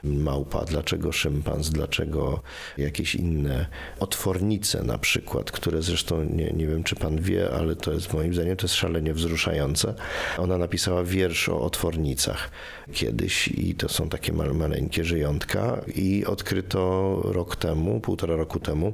małpa, 0.03 0.65
dlaczego 0.65 1.11
szympans, 1.11 1.69
dlaczego 1.69 2.41
jakieś 2.77 3.15
inne 3.15 3.67
otwornice 4.15 4.83
na 4.83 4.97
przykład, 4.97 5.51
które 5.51 5.81
zresztą 5.81 6.23
nie, 6.23 6.51
nie 6.51 6.67
wiem, 6.67 6.83
czy 6.83 6.95
pan 6.95 7.21
wie, 7.21 7.49
ale 7.51 7.75
to 7.75 7.93
jest 7.93 8.13
moim 8.13 8.33
zdaniem 8.33 8.57
to 8.57 8.65
jest 8.65 8.75
szalenie 8.75 9.13
wzruszające. 9.13 9.93
Ona 10.37 10.57
napisała 10.57 11.03
wiersz 11.03 11.49
o 11.49 11.61
otwornicach 11.61 12.51
kiedyś 12.93 13.47
i 13.47 13.75
to 13.75 13.89
są 13.89 14.09
takie 14.09 14.33
maleńkie 14.33 15.03
żyjątka 15.03 15.81
i 15.95 16.25
odkryto 16.25 17.21
rok 17.23 17.55
temu, 17.55 17.99
półtora 17.99 18.35
roku 18.35 18.59
temu, 18.59 18.93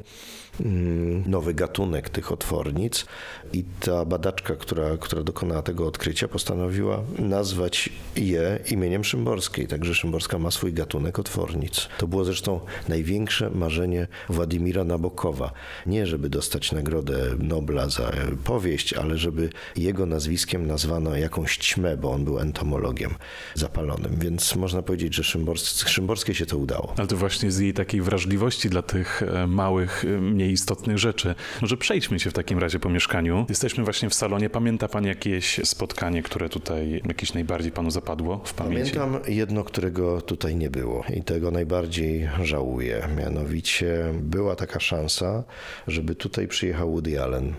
nowy 1.26 1.54
gatunek 1.54 2.10
tych 2.10 2.32
otwornic 2.32 3.06
i 3.54 3.64
ta 3.80 4.06
badaczka, 4.06 4.56
która, 4.56 4.98
która 4.98 5.24
dokonała 5.24 5.62
tego 5.62 5.88
odkrycia, 5.88 6.28
postanowiła 6.28 7.04
nazwać 7.20 7.90
je 8.16 8.60
imieniem 8.72 9.04
Szymborskiej. 9.04 9.68
Także 9.68 9.96
Szymborska 9.96 10.40
ma 10.40 10.52
swój 10.52 10.74
gatunek 10.74 11.20
otwornic. 11.20 11.90
To 11.98 12.08
było 12.08 12.26
zresztą 12.26 12.60
największe 12.90 13.50
marzenie 13.50 14.08
Władimira 14.30 14.84
Nabokowa. 14.84 15.52
Nie, 15.86 16.08
żeby 16.08 16.30
dostać 16.30 16.72
Nagrodę 16.72 17.18
Nobla 17.40 17.90
za 17.90 18.12
powieść, 18.44 18.94
ale 18.94 19.18
żeby 19.18 19.50
jego 19.76 20.06
nazwiskiem 20.06 20.68
nazwano 20.68 21.16
jakąś 21.16 21.58
ćmę, 21.58 21.98
bo 21.98 22.12
on 22.12 22.26
był 22.26 22.40
entomologiem 22.40 23.16
zapalonym. 23.54 24.16
Więc 24.20 24.56
można 24.56 24.82
powiedzieć, 24.82 25.16
że 25.16 25.24
Szymbors 25.24 25.86
Szymborskiej 25.88 26.36
się 26.36 26.46
to 26.46 26.58
udało. 26.58 26.94
Ale 26.98 27.08
to 27.08 27.18
właśnie 27.18 27.52
z 27.52 27.60
jej 27.60 27.74
takiej 27.74 28.02
wrażliwości 28.02 28.70
dla 28.70 28.82
tych 28.82 29.24
e, 29.24 29.48
małych, 29.48 30.06
e, 30.06 30.22
mniej 30.42 30.54
istotnych 30.54 30.98
rzeczy. 30.98 31.36
Może 31.62 31.78
przejdźmy 31.78 32.20
się 32.20 32.30
w 32.30 32.34
takim 32.34 32.60
razie 32.60 32.80
po 32.80 32.90
mieszkaniu. 32.90 33.46
Jesteśmy 33.50 33.84
właśnie 33.84 34.10
w 34.10 34.14
salonie. 34.14 34.50
Pamięta 34.50 34.88
pan 34.88 35.06
jakieś 35.06 35.60
spotkanie, 35.64 36.24
które 36.24 36.50
tutaj 36.50 37.02
jakieś 37.06 37.34
najbardziej 37.34 37.72
panu 37.72 37.92
zapadło 37.92 38.42
w 38.46 38.54
pamięci? 38.54 38.94
Pamiętam 38.94 39.34
jedno, 39.34 39.64
którego 39.64 40.22
tutaj 40.22 40.56
nie 40.56 40.70
było 40.70 41.04
i 41.16 41.24
tego 41.24 41.52
najbardziej 41.52 42.30
żałuję. 42.44 43.08
Mianowicie 43.18 44.14
była 44.22 44.56
taka 44.56 44.80
szansa, 44.80 45.44
żeby 45.88 46.16
tutaj 46.16 46.48
przyjechał 46.48 46.92
Woody 46.92 47.22
Allen, 47.22 47.54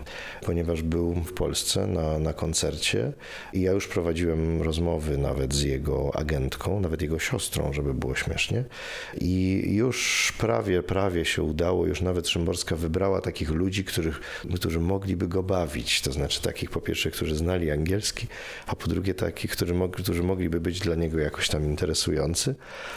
ponieważ 0.45 0.81
był 0.81 1.13
w 1.13 1.33
Polsce 1.33 1.87
na, 1.87 2.19
na 2.19 2.33
koncercie 2.33 3.13
i 3.53 3.61
ja 3.61 3.71
już 3.71 3.87
prowadziłem 3.87 4.61
rozmowy 4.61 5.17
nawet 5.17 5.53
z 5.53 5.61
jego 5.61 6.15
agentką, 6.15 6.79
nawet 6.79 7.01
jego 7.01 7.19
siostrą, 7.19 7.73
żeby 7.73 7.93
było 7.93 8.15
śmiesznie. 8.15 8.63
I 9.21 9.63
już 9.73 10.33
prawie, 10.37 10.83
prawie 10.83 11.25
się 11.25 11.43
udało, 11.43 11.85
już 11.87 12.01
nawet 12.01 12.27
Szymborska 12.27 12.72
wybrała 12.75 13.21
takich 13.21 13.49
ludzi, 13.49 13.83
których, 13.83 14.19
którzy 14.55 14.79
mogliby 14.79 15.27
go 15.27 15.43
bawić. 15.43 16.01
To 16.01 16.11
znaczy 16.11 16.41
takich 16.41 16.69
po 16.69 16.81
pierwsze, 16.81 17.11
którzy 17.11 17.35
znali 17.35 17.71
angielski, 17.71 18.27
a 18.67 18.75
po 18.75 18.87
drugie 18.87 19.13
takich, 19.13 19.51
którzy, 19.51 19.73
którzy 19.91 20.23
mogliby 20.23 20.61
być 20.61 20.79
dla 20.79 20.95
niego 20.95 21.19
jakoś 21.19 21.49
tam 21.49 21.65
interesujący. 21.65 22.55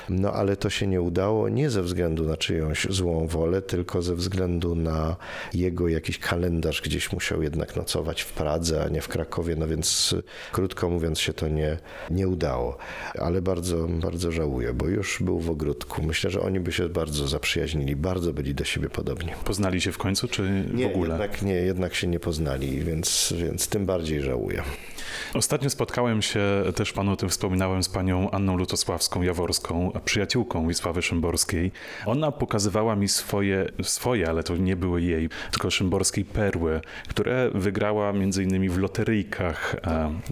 No 0.09 0.33
ale 0.33 0.57
to 0.57 0.71
się 0.71 0.87
nie 0.87 1.01
udało 1.01 1.49
nie 1.49 1.71
ze 1.71 1.83
względu 1.83 2.25
na 2.25 2.37
czyjąś 2.37 2.87
złą 2.91 3.27
wolę, 3.27 3.63
tylko 3.63 4.03
ze 4.03 4.15
względu 4.15 4.75
na 4.75 5.17
jego 5.55 5.89
jakiś 5.89 6.19
kalendarz 6.19 6.83
gdzieś 6.83 7.13
musiał 7.13 7.43
jednak 7.43 7.77
nocować 7.77 8.23
w 8.23 8.33
Pradze, 8.33 8.85
a 8.85 8.89
nie 8.89 9.01
w 9.01 9.09
Krakowie, 9.09 9.57
no 9.57 9.69
więc 9.69 10.15
krótko 10.53 10.91
mówiąc 10.91 11.21
się 11.21 11.33
to 11.33 11.49
nie, 11.49 11.79
nie 12.11 12.29
udało. 12.29 12.79
Ale 13.19 13.43
bardzo, 13.43 13.89
bardzo 13.89 14.33
żałuję, 14.33 14.73
bo 14.73 14.89
już 14.89 15.23
był 15.23 15.41
w 15.41 15.51
ogródku. 15.51 16.03
Myślę, 16.03 16.31
że 16.31 16.41
oni 16.41 16.61
by 16.61 16.73
się 16.73 16.89
bardzo 16.89 17.29
zaprzyjaźnili, 17.29 17.97
bardzo 17.97 18.33
byli 18.33 18.55
do 18.55 18.65
siebie 18.65 18.91
podobni. 18.91 19.33
Poznali 19.45 19.66
poznali 19.67 19.81
się 19.81 19.93
w 19.93 19.99
końcu, 19.99 20.29
czy 20.29 20.65
nie, 20.75 20.89
w 20.89 20.91
ogóle? 20.91 21.11
Jednak 21.11 21.43
nie, 21.43 21.55
jednak 21.55 21.95
się 21.95 22.07
nie 22.07 22.21
poznali, 22.21 22.81
więc, 22.81 23.35
więc 23.37 23.69
tym 23.69 23.87
bardziej 23.87 24.21
żałuję. 24.21 24.63
Ostatnio 25.35 25.71
spotkałem 25.71 26.23
się, 26.23 26.41
też 26.75 26.93
panu 26.93 27.13
o 27.13 27.17
tym 27.17 27.29
wspominałem, 27.29 27.83
z 27.83 27.89
panią 27.89 28.31
Anną 28.31 28.57
Lutosławską 28.57 29.23
Jaworską, 29.23 29.93
przyjaciółką 30.05 30.69
Wisławy 30.69 31.03
Szymborskiej. 31.03 31.73
Ona 32.07 32.33
pokazywała 32.33 32.97
mi 32.97 33.09
swoje, 33.09 33.67
swoje, 33.83 34.29
ale 34.29 34.43
to 34.43 34.57
nie 34.57 34.77
były 34.77 35.03
jej, 35.03 35.29
tylko 35.51 35.71
szymborskiej 35.71 36.25
perły, 36.25 36.81
które 37.09 37.51
wygrała 37.55 38.13
między 38.13 38.43
innymi 38.43 38.69
w 38.69 38.79
loteryjkach. 38.79 39.77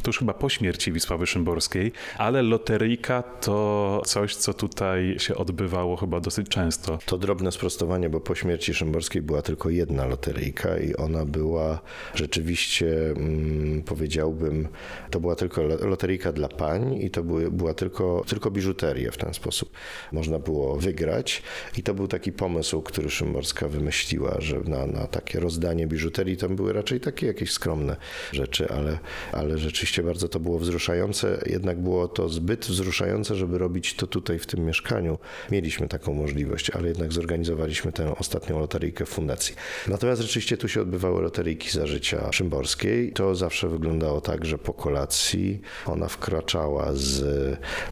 To 0.03 0.07
już 0.07 0.19
chyba 0.19 0.35
po 0.35 0.49
śmierci 0.49 0.93
Wisławy 0.93 1.27
Szymborskiej, 1.27 1.93
ale 2.19 2.43
loteryjka 2.43 3.23
to 3.23 4.03
coś, 4.05 4.37
co 4.37 4.55
tutaj 4.55 5.17
się 5.19 5.35
odbywało 5.35 5.97
chyba 5.97 6.21
dosyć 6.21 6.49
często. 6.49 6.99
To 7.07 7.19
drobne 7.19 7.53
sprostowanie, 7.53 8.11
bo 8.11 8.21
po 8.21 8.35
śmierci 8.35 8.75
Szymborskiej 8.75 9.23
była 9.25 9.43
tylko 9.43 9.71
jedna 9.71 10.07
loteryjka 10.07 10.79
i 10.79 10.95
ona 10.95 11.25
była 11.25 11.81
rzeczywiście, 12.15 13.11
mm, 13.11 13.83
powiedziałbym, 13.83 14.69
to 15.11 15.21
była 15.21 15.37
tylko 15.37 15.63
loteryjka 15.63 16.33
dla 16.33 16.49
pań 16.49 16.95
i 16.95 17.11
to 17.11 17.23
były, 17.23 17.51
była 17.51 17.75
tylko, 17.75 18.25
tylko 18.27 18.51
biżuterię 18.51 19.11
w 19.11 19.17
ten 19.17 19.35
sposób. 19.35 19.71
Można 20.13 20.39
było 20.39 20.77
wygrać 20.77 21.43
i 21.79 21.83
to 21.83 21.95
był 21.95 22.09
taki 22.09 22.33
pomysł, 22.33 22.83
który 22.83 23.11
Szymborska 23.11 23.69
wymyśliła, 23.69 24.37
że 24.39 24.61
na, 24.61 24.87
na 24.87 25.07
takie 25.07 25.41
rozdanie 25.41 25.87
biżuterii 25.87 26.37
to 26.37 26.49
były 26.49 26.73
raczej 26.73 27.01
takie 27.01 27.27
jakieś 27.27 27.53
skromne 27.53 27.97
rzeczy, 28.33 28.69
ale, 28.69 28.99
ale 29.33 29.59
rzeczywiście 29.59 30.03
bardzo 30.03 30.29
to 30.29 30.41
było 30.41 30.59
wzruszające. 30.59 31.43
Jednak 31.47 31.81
było 31.81 32.09
to 32.09 32.29
zbyt 32.29 32.67
wzruszające, 32.67 33.35
żeby 33.35 33.59
robić 33.59 33.95
to 33.95 34.07
tutaj 34.07 34.39
w 34.39 34.47
tym 34.47 34.65
mieszkaniu. 34.65 35.19
Mieliśmy 35.51 35.89
taką 35.89 36.15
możliwość, 36.15 36.71
ale 36.71 36.89
jednak 36.89 37.13
zorganizowaliśmy 37.13 37.93
tę 37.93 38.17
ostatnią 38.17 38.59
loteryjkę 38.59 39.07
fundacji. 39.15 39.55
Natomiast 39.89 40.23
rzeczywiście 40.23 40.57
tu 40.57 40.69
się 40.69 40.81
odbywały 40.81 41.23
loteryjki 41.23 41.71
za 41.71 41.87
życia 41.87 42.33
Szymborskiej. 42.33 43.13
To 43.13 43.35
zawsze 43.35 43.69
wyglądało 43.69 44.21
tak, 44.21 44.45
że 44.45 44.59
po 44.59 44.73
kolacji 44.73 45.61
ona 45.87 46.09
wkraczała 46.09 46.93
z, 46.93 47.21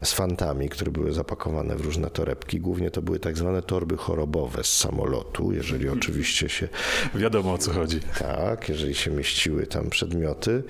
z 0.03 0.13
fantami, 0.13 0.69
które 0.69 0.91
były 0.91 1.13
zapakowane 1.13 1.75
w 1.75 1.81
różne 1.81 2.09
torebki. 2.09 2.59
Głównie 2.59 2.91
to 2.91 3.01
były 3.01 3.19
tak 3.19 3.37
zwane 3.37 3.61
torby 3.61 3.97
chorobowe 3.97 4.63
z 4.63 4.77
samolotu, 4.77 5.53
jeżeli 5.53 5.89
oczywiście 5.89 6.49
się... 6.49 6.67
Wiadomo 7.15 7.53
o 7.53 7.57
co 7.57 7.71
chodzi. 7.71 7.99
Tak, 8.19 8.69
jeżeli 8.69 8.95
się 8.95 9.11
mieściły 9.11 9.67
tam 9.67 9.89
przedmioty. 9.89 10.63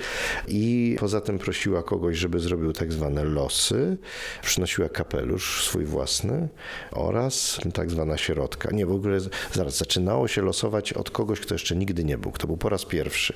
I 0.48 0.96
poza 1.00 1.22
tym 1.22 1.40
prosiła 1.40 1.84
kogoś, 1.84 2.18
żeby 2.18 2.40
zrobił 2.40 2.74
tak 2.74 2.94
zwane 2.94 3.24
losy. 3.24 3.98
Przynosiła 4.42 4.90
kapelusz 4.90 5.66
swój 5.66 5.86
własny 5.86 6.50
oraz 6.92 7.60
tak 7.74 7.92
zwana 7.92 8.18
sierotka. 8.18 8.70
Nie, 8.72 8.86
w 8.86 8.92
ogóle 8.92 9.20
zaraz 9.54 9.78
zaczynało 9.78 10.28
się 10.28 10.42
losować 10.44 10.94
od 10.94 11.12
kogoś, 11.12 11.40
kto 11.40 11.56
jeszcze 11.56 11.76
nigdy 11.76 12.04
nie 12.04 12.18
był, 12.18 12.32
kto 12.32 12.48
był 12.48 12.58
po 12.58 12.70
raz 12.70 12.86
pierwszy. 12.86 13.34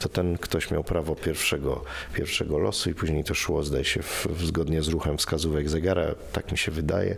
To 0.00 0.08
ten 0.08 0.38
ktoś 0.38 0.70
miał 0.70 0.84
prawo 0.84 1.14
pierwszego, 1.14 1.84
pierwszego 2.14 2.58
losu 2.58 2.90
i 2.90 2.94
później 2.94 3.24
to 3.24 3.34
szło, 3.34 3.62
zdaje 3.62 3.84
się, 3.84 4.02
w, 4.02 4.26
zgodnie 4.44 4.82
z 4.82 4.88
ruchem 4.88 5.18
wskazówek 5.18 5.68
zegara, 5.68 6.14
tak 6.32 6.52
mi 6.52 6.58
się 6.58 6.72
wydaje. 6.72 7.16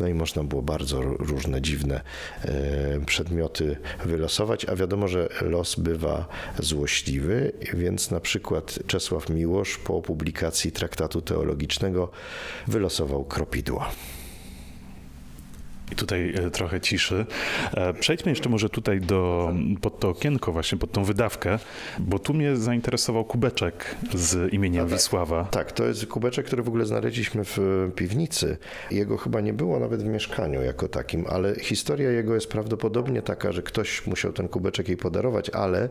No 0.00 0.08
i 0.08 0.14
można 0.14 0.44
było 0.44 0.62
bardzo 0.62 1.02
różne 1.02 1.62
dziwne 1.62 2.00
e, 2.42 3.00
przedmioty 3.06 3.76
wylosować, 4.04 4.64
a 4.64 4.76
wiadomo, 4.76 5.08
że 5.08 5.28
los 5.40 5.74
bywa 5.74 6.28
złośliwy, 6.58 7.52
więc 7.74 8.10
na 8.10 8.20
przykład 8.20 8.78
Czesław 8.86 9.28
Miłosz 9.28 9.78
po 9.78 10.02
publikacji 10.02 10.72
traktatu 10.72 11.22
teologicznego 11.22 12.10
wylosował 12.66 13.24
kropidła. 13.24 13.90
I 15.92 15.94
tutaj 15.94 16.34
e, 16.36 16.50
trochę 16.50 16.80
ciszy. 16.80 17.26
E, 17.74 17.94
przejdźmy 17.94 18.32
jeszcze 18.32 18.48
może 18.48 18.68
tutaj 18.68 19.00
do, 19.00 19.52
pod 19.80 20.00
to 20.00 20.08
okienko 20.08 20.52
właśnie, 20.52 20.78
pod 20.78 20.92
tą 20.92 21.04
wydawkę, 21.04 21.58
bo 21.98 22.18
tu 22.18 22.34
mnie 22.34 22.56
zainteresował 22.56 23.24
kubeczek 23.24 23.94
z 24.14 24.52
imieniem 24.52 24.88
tak, 24.88 24.98
Wisława. 24.98 25.44
Tak, 25.44 25.72
to 25.72 25.84
jest 25.84 26.06
kubeczek, 26.06 26.46
który 26.46 26.62
w 26.62 26.68
ogóle 26.68 26.86
znaleźliśmy 26.86 27.44
w 27.44 27.58
piwnicy. 27.96 28.56
Jego 28.90 29.16
chyba 29.16 29.40
nie 29.40 29.52
było 29.52 29.80
nawet 29.80 30.02
w 30.02 30.06
mieszkaniu 30.06 30.62
jako 30.62 30.88
takim, 30.88 31.24
ale 31.28 31.54
historia 31.60 32.10
jego 32.10 32.34
jest 32.34 32.48
prawdopodobnie 32.48 33.22
taka, 33.22 33.52
że 33.52 33.62
ktoś 33.62 34.06
musiał 34.06 34.32
ten 34.32 34.48
kubeczek 34.48 34.88
jej 34.88 34.96
podarować, 34.96 35.50
ale 35.50 35.88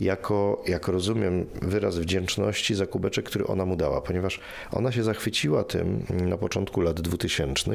jako, 0.00 0.62
jak 0.66 0.88
rozumiem, 0.88 1.46
wyraz 1.62 1.98
wdzięczności 1.98 2.74
za 2.74 2.86
kubeczek, 2.86 3.24
który 3.24 3.46
ona 3.46 3.64
mu 3.64 3.76
dała, 3.76 4.00
ponieważ 4.00 4.40
ona 4.72 4.92
się 4.92 5.02
zachwyciła 5.02 5.64
tym 5.64 6.04
na 6.10 6.36
początku 6.36 6.80
lat 6.80 7.00
2000, 7.00 7.70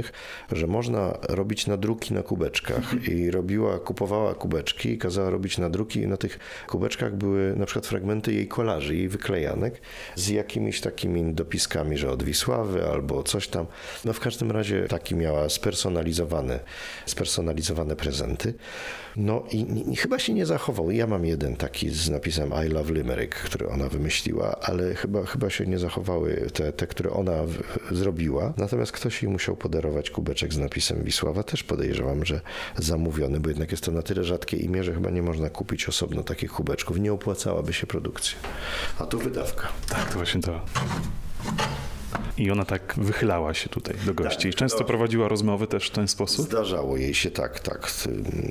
że 0.52 0.68
można 0.68 1.18
robić 1.30 1.65
robić 1.66 1.68
nadruki 1.68 2.14
na 2.14 2.24
kubeczkach 2.24 3.08
i 3.08 3.32
robiła, 3.32 3.80
kupowała 3.80 4.36
kubeczki 4.36 4.90
i 4.90 4.98
kazała 4.98 5.30
robić 5.30 5.58
nadruki 5.58 6.00
i 6.00 6.08
na 6.08 6.18
tych 6.18 6.40
kubeczkach 6.68 7.16
były 7.16 7.56
na 7.56 7.66
przykład 7.66 7.88
fragmenty 7.88 8.34
jej 8.34 8.48
kolaży, 8.48 8.96
jej 8.96 9.10
wyklejanek 9.10 9.82
z 10.16 10.30
jakimiś 10.30 10.82
takimi 10.82 11.34
dopiskami, 11.34 11.98
że 11.98 12.12
od 12.12 12.24
Wisławy 12.24 12.88
albo 12.88 13.24
coś 13.24 13.48
tam. 13.48 13.66
No 14.06 14.14
w 14.14 14.20
każdym 14.20 14.52
razie 14.52 14.88
taki 14.88 15.16
miała 15.16 15.50
spersonalizowane, 15.50 16.60
spersonalizowane 17.06 17.96
prezenty. 17.96 18.54
No 19.16 19.44
i, 19.52 19.92
i 19.92 19.96
chyba 19.96 20.20
się 20.20 20.34
nie 20.34 20.46
zachował. 20.46 20.92
Ja 20.92 21.08
mam 21.08 21.26
jeden 21.26 21.56
taki 21.56 21.90
z 21.90 22.10
napisem 22.10 22.52
I 22.66 22.70
love 22.70 22.94
Limerick, 22.94 23.36
który 23.36 23.70
ona 23.70 23.90
wymyśliła, 23.90 24.56
ale 24.62 24.96
chyba, 24.96 25.26
chyba 25.26 25.50
się 25.50 25.66
nie 25.66 25.80
zachowały 25.80 26.48
te, 26.54 26.74
te 26.74 26.88
które 26.88 27.10
ona 27.10 27.44
w, 27.44 27.58
zrobiła. 27.92 28.54
Natomiast 28.58 28.92
ktoś 28.92 29.24
jej 29.24 29.32
musiał 29.32 29.56
podarować 29.56 30.10
kubeczek 30.10 30.54
z 30.54 30.58
napisem 30.58 31.04
Wisława. 31.04 31.44
Też 31.56 31.64
podejrzewam, 31.64 32.26
że 32.26 32.42
zamówiony, 32.78 33.40
bo 33.40 33.50
jednak 33.50 33.72
jest 33.72 33.84
to 33.84 33.92
na 33.92 34.02
tyle 34.02 34.24
rzadkie 34.24 34.58
imię, 34.58 34.84
że 34.84 34.94
chyba 34.94 35.10
nie 35.10 35.22
można 35.22 35.50
kupić 35.50 35.90
osobno 35.90 36.24
takich 36.24 36.52
kubeczków. 36.52 37.00
Nie 37.00 37.14
opłacałaby 37.14 37.74
się 37.74 37.88
produkcja. 37.88 38.38
A 39.00 39.06
tu 39.06 39.20
wydawka. 39.20 39.68
Tak, 39.90 40.10
to 40.10 40.14
właśnie 40.14 40.42
to. 40.42 40.62
I 42.38 42.52
ona 42.52 42.66
tak 42.66 42.94
wychylała 42.98 43.54
się 43.54 43.70
tutaj 43.70 43.96
do 44.06 44.14
gości. 44.14 44.48
I 44.48 44.54
często 44.54 44.80
no. 44.80 44.86
prowadziła 44.86 45.28
rozmowy 45.28 45.68
też 45.68 45.88
w 45.88 45.92
ten 45.92 46.08
sposób? 46.08 46.46
Zdarzało 46.46 46.98
jej 46.98 47.14
się 47.14 47.32
tak, 47.32 47.60
tak 47.60 47.92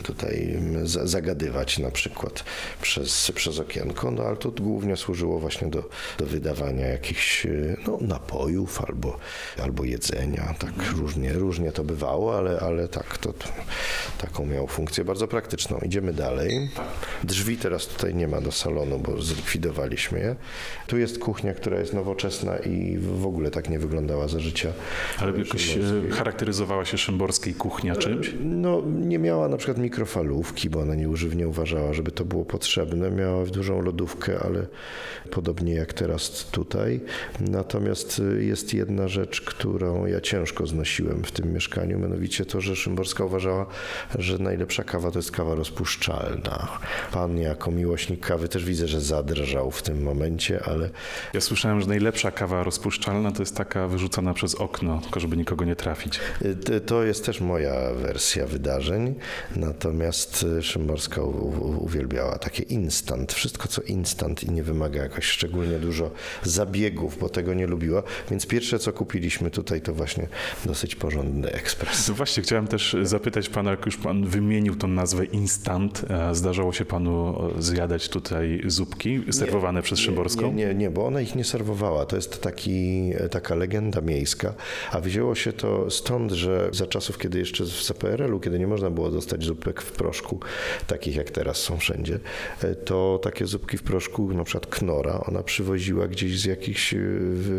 tutaj 0.03 0.59
za- 0.83 1.07
zagadywać 1.07 1.79
na 1.79 1.91
przykład 1.91 2.45
przez, 2.83 3.33
przez 3.35 3.59
okienko, 3.59 4.11
no 4.11 4.23
ale 4.23 4.37
to 4.37 4.51
głównie 4.51 4.97
służyło 4.97 5.39
właśnie 5.41 5.69
do, 5.69 5.89
do 6.19 6.27
wydawania 6.27 6.87
jakichś 6.87 7.47
no, 7.87 7.99
napojów 8.01 8.81
albo, 8.89 9.19
albo 9.63 9.85
jedzenia. 9.85 10.55
Tak 10.59 10.73
różnie, 10.97 11.33
różnie 11.33 11.73
to 11.73 11.85
bywało, 11.85 12.39
ale, 12.39 12.61
ale 12.61 12.89
tak, 12.89 13.19
to, 13.19 13.33
to 13.33 13.49
taką 14.19 14.47
miało 14.47 14.67
funkcję 14.67 15.05
bardzo 15.05 15.29
praktyczną. 15.29 15.79
Idziemy 15.79 16.13
dalej. 16.13 16.71
Drzwi 17.25 17.57
teraz 17.57 17.87
tutaj 17.87 18.15
nie 18.15 18.29
ma 18.29 18.41
do 18.41 18.53
salonu, 18.53 18.99
bo 18.99 19.23
zlikwidowaliśmy 19.23 20.19
je. 20.19 20.37
Tu 20.87 20.99
jest 20.99 21.19
kuchnia, 21.19 21.55
która 21.55 21.79
jest 21.79 21.93
nowoczesna 21.93 22.57
i 22.59 22.99
w 22.99 23.27
ogóle 23.27 23.51
tak 23.55 23.71
nie 23.71 23.79
wyglądała 23.79 24.29
za 24.29 24.41
życia. 24.41 24.73
Ale 25.19 25.39
jakoś 25.39 25.77
e, 25.77 25.81
charakteryzowała 26.11 26.85
się 26.85 26.99
szymborskiej 26.99 27.55
kuchnia 27.55 27.97
czymś? 27.97 28.35
No, 28.41 28.83
nie 28.87 29.19
miała 29.19 29.49
na 29.49 29.57
przykład 29.57 29.79
mikrofalówki, 29.79 30.71
bo 30.71 30.81
ona 30.81 30.95
nie, 30.95 31.09
nie 31.37 31.49
uważała, 31.49 31.93
żeby 31.93 32.11
to 32.11 32.25
było 32.25 32.45
potrzebne. 32.45 33.11
Miała 33.11 33.47
dużą 33.47 33.83
lodówkę, 33.83 34.39
ale 34.45 34.67
podobnie 35.31 35.75
jak 35.75 35.93
teraz 35.93 36.45
tutaj. 36.51 37.01
Natomiast 37.41 38.19
y, 38.19 38.45
jest 38.45 38.75
jedna 38.75 39.09
rzecz, 39.09 39.41
którą 39.41 40.07
ja 40.07 40.21
ciężko 40.21 40.67
znosiłem 40.67 41.25
w 41.25 41.33
tym 41.33 41.53
mieszkaniu, 41.53 41.99
mianowicie 41.99 42.45
to, 42.45 42.61
że 42.61 42.77
Szymborska 42.77 43.25
uważała, 43.25 43.67
że 44.19 44.39
najlepsza 44.39 44.85
kawa 44.85 45.11
to 45.11 45.19
jest 45.19 45.31
kawa 45.31 45.55
rozpuszczalna. 45.55 46.79
Pan 47.13 47.39
jako 47.39 47.71
miłośnik 47.71 48.27
kawy 48.27 48.49
też 48.49 48.65
widzę, 48.65 48.89
że 48.89 49.01
zadrżał 49.01 49.71
w 49.71 49.83
tym 49.83 50.03
momencie, 50.03 50.61
ale 50.65 50.91
Ja 51.35 51.41
słyszałem, 51.41 51.81
że 51.81 51.87
najlepsza 51.87 52.31
kawa 52.31 52.63
rozpuszczalna 52.63 53.33
to 53.33 53.43
jest 53.45 53.57
taka 53.57 53.89
wyrzucana 53.89 54.35
przez 54.35 54.55
okno, 54.55 55.01
tylko 55.01 55.21
żeby 55.21 55.37
nikogo 55.37 55.65
nie 55.65 55.77
trafić. 55.77 56.21
To 56.87 57.05
jest 57.05 57.27
też 57.27 57.41
moja 57.41 57.95
wersja 57.95 58.47
wydarzeń, 58.47 59.15
natomiast 59.57 60.47
y, 60.59 60.63
Szymborska 60.63 61.23
uwielbiała 61.79 62.39
takie 62.39 62.63
instant, 62.63 63.33
wszystko 63.33 63.69
co 63.69 63.83
instant 63.83 64.45
i 64.45 64.51
nie 64.51 64.63
wymaga 64.63 65.03
jakoś 65.03 65.25
szczególnie 65.25 65.79
dużo 65.79 66.11
zabiegów, 66.43 67.19
bo 67.19 67.29
tego 67.29 67.55
nie 67.55 67.67
lubiła, 67.67 68.03
więc 68.31 68.47
pierwsze 68.47 68.79
co 68.79 68.93
kupiliśmy 68.93 69.51
tutaj 69.51 69.81
to 69.81 69.95
właśnie 69.95 70.29
dosyć 70.65 70.97
porządny 70.97 71.53
ekspres. 71.53 72.09
No 72.09 72.15
właśnie, 72.15 72.43
chciałem 72.43 72.67
też 72.67 72.97
zapytać 73.03 73.49
pana, 73.49 73.71
jak 73.71 73.87
już 73.87 73.97
pan 73.97 74.27
wymienił 74.27 74.77
tą 74.77 74.89
nazwę 74.89 75.25
instant, 75.25 76.05
e, 76.11 76.35
zdarzało 76.35 76.73
się 76.73 76.85
panu 76.85 77.43
e, 77.59 77.63
zjadać 77.63 78.09
tutaj 78.09 78.63
zupki 78.67 79.25
serwowane 79.31 79.83
przez 79.83 79.99
Szymborską? 79.99 80.53
Nie, 80.53 80.67
nie, 80.67 80.75
nie, 80.75 80.91
bo 80.91 81.07
ona 81.07 81.21
ich 81.21 81.35
nie 81.35 81.45
serwowała. 81.45 82.07
To 82.07 82.17
jest 82.17 82.43
taki, 82.43 83.11
taka 83.35 83.55
legenda 83.55 84.01
miejska, 84.01 84.55
a 84.93 85.01
wzięło 85.01 85.35
się 85.35 85.53
to 85.53 85.91
stąd, 85.91 86.33
że 86.33 86.69
za 86.73 86.87
czasów, 86.87 87.19
kiedy 87.19 87.39
jeszcze 87.39 87.65
w 87.65 87.69
ZPRL-u, 87.69 88.41
kiedy 88.41 88.59
nie 88.59 88.67
można 88.67 88.91
było 88.91 89.11
dostać 89.11 89.45
zupek 89.45 89.83
w 89.83 89.93
proszku, 89.93 90.41
takich 90.87 91.17
jak 91.17 91.31
teraz 91.31 91.57
są 91.57 91.79
wszędzie, 91.79 92.19
to 92.85 93.21
takie 93.23 93.47
zupki 93.47 93.79
w 93.79 93.83
proszku, 93.83 94.35
na 94.35 94.45
przykład 94.45 94.67
knora, 94.67 95.21
ona 95.29 95.43
przywoziła 95.43 96.09
gdzieś 96.09 96.41
z 96.41 96.45
jakichś 96.45 96.95
e, 96.95 96.99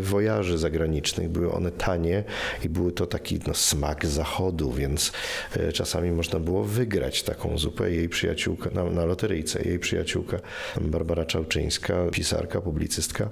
wojaży 0.00 0.58
zagranicznych. 0.58 1.28
Były 1.28 1.52
one 1.52 1.70
tanie 1.70 2.24
i 2.64 2.68
były 2.68 2.92
to 2.92 3.06
taki 3.06 3.40
no, 3.46 3.54
smak 3.54 4.06
zachodu, 4.06 4.72
więc 4.72 5.12
e, 5.56 5.72
czasami 5.72 6.10
można 6.10 6.40
było 6.40 6.64
wygrać 6.64 7.22
taką 7.22 7.58
zupę. 7.58 7.90
Jej 7.90 8.08
przyjaciółka, 8.08 8.70
na, 8.70 8.84
na 8.84 9.04
loteryjce, 9.04 9.62
jej 9.62 9.78
przyjaciółka 9.78 10.38
Barbara 10.80 11.24
Czałczyńska, 11.24 11.94
pisarka, 12.12 12.60
publicystka, 12.60 13.30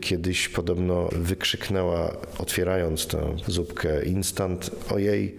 kiedyś 0.00 0.48
podobno 0.48 1.08
wykrzyknęła, 1.12 1.69
otwierając 2.38 3.06
tę 3.06 3.36
zupkę 3.46 4.04
instant, 4.04 4.70
ojej, 4.90 5.36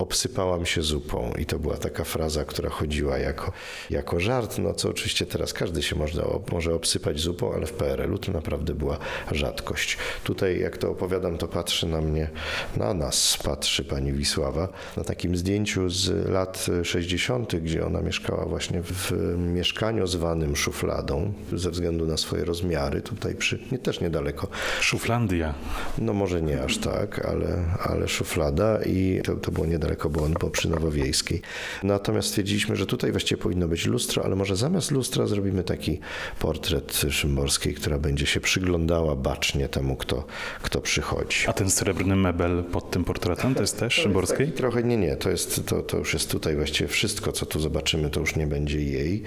obsypałam 0.00 0.66
się 0.66 0.82
zupą. 0.82 1.32
I 1.38 1.46
to 1.46 1.58
była 1.58 1.76
taka 1.76 2.04
fraza, 2.04 2.44
która 2.44 2.70
chodziła 2.70 3.18
jako, 3.18 3.52
jako 3.90 4.20
żart, 4.20 4.58
no 4.58 4.74
co 4.74 4.88
oczywiście 4.88 5.26
teraz 5.26 5.52
każdy 5.52 5.82
się 5.82 5.96
można, 5.96 6.22
może 6.52 6.74
obsypać 6.74 7.20
zupą, 7.20 7.54
ale 7.54 7.66
w 7.66 7.72
PRL-u 7.72 8.18
to 8.18 8.32
naprawdę 8.32 8.74
była 8.74 8.98
rzadkość. 9.32 9.98
Tutaj 10.24 10.60
jak 10.60 10.78
to 10.78 10.90
opowiadam, 10.90 11.38
to 11.38 11.48
patrzy 11.48 11.86
na 11.86 12.00
mnie, 12.00 12.30
na 12.76 12.94
nas 12.94 13.38
patrzy 13.44 13.84
pani 13.84 14.12
Wisława, 14.12 14.68
na 14.96 15.04
takim 15.04 15.36
zdjęciu 15.36 15.90
z 15.90 16.28
lat 16.28 16.66
60., 16.82 17.56
gdzie 17.56 17.86
ona 17.86 18.00
mieszkała 18.00 18.46
właśnie 18.46 18.82
w 18.82 19.12
mieszkaniu 19.38 20.06
zwanym 20.06 20.56
szufladą, 20.56 21.32
ze 21.52 21.70
względu 21.70 22.06
na 22.06 22.16
swoje 22.16 22.44
rozmiary, 22.44 23.02
tutaj 23.02 23.34
przy, 23.34 23.58
nie, 23.72 23.78
też 23.78 24.00
niedaleko 24.00 24.48
Szuflandia. 24.80 25.54
no 25.98 26.12
może 26.12 26.42
nie 26.42 26.62
aż 26.62 26.78
tak, 26.78 27.26
ale, 27.26 27.64
ale 27.82 28.08
szuflada 28.08 28.82
i 28.82 29.20
to, 29.24 29.36
to 29.36 29.52
było 29.52 29.66
niedaleko, 29.66 29.89
bo 30.10 30.24
on 30.24 30.32
był 30.32 30.50
przy 30.50 30.70
Nowowiejskiej. 30.70 31.42
Natomiast 31.82 32.28
stwierdziliśmy, 32.28 32.76
że 32.76 32.86
tutaj 32.86 33.10
właściwie 33.10 33.42
powinno 33.42 33.68
być 33.68 33.86
lustro, 33.86 34.24
ale 34.24 34.36
może 34.36 34.56
zamiast 34.56 34.90
lustra 34.90 35.26
zrobimy 35.26 35.64
taki 35.64 36.00
portret 36.38 37.02
Szymborskiej, 37.10 37.74
która 37.74 37.98
będzie 37.98 38.26
się 38.26 38.40
przyglądała 38.40 39.16
bacznie 39.16 39.68
temu, 39.68 39.96
kto, 39.96 40.26
kto 40.62 40.80
przychodzi. 40.80 41.46
A 41.46 41.52
ten 41.52 41.70
srebrny 41.70 42.16
mebel 42.16 42.64
pod 42.64 42.90
tym 42.90 43.04
portretem 43.04 43.54
to 43.54 43.60
jest 43.60 43.78
też 43.78 43.94
Szymborskiej? 43.94 44.46
Taki 44.46 44.58
trochę 44.58 44.82
nie, 44.82 44.96
nie, 44.96 45.16
to, 45.16 45.30
jest, 45.30 45.66
to, 45.66 45.82
to 45.82 45.98
już 45.98 46.12
jest 46.12 46.30
tutaj 46.30 46.56
właściwie 46.56 46.88
wszystko, 46.88 47.32
co 47.32 47.46
tu 47.46 47.60
zobaczymy, 47.60 48.10
to 48.10 48.20
już 48.20 48.36
nie 48.36 48.46
będzie 48.46 48.82
jej. 48.82 49.22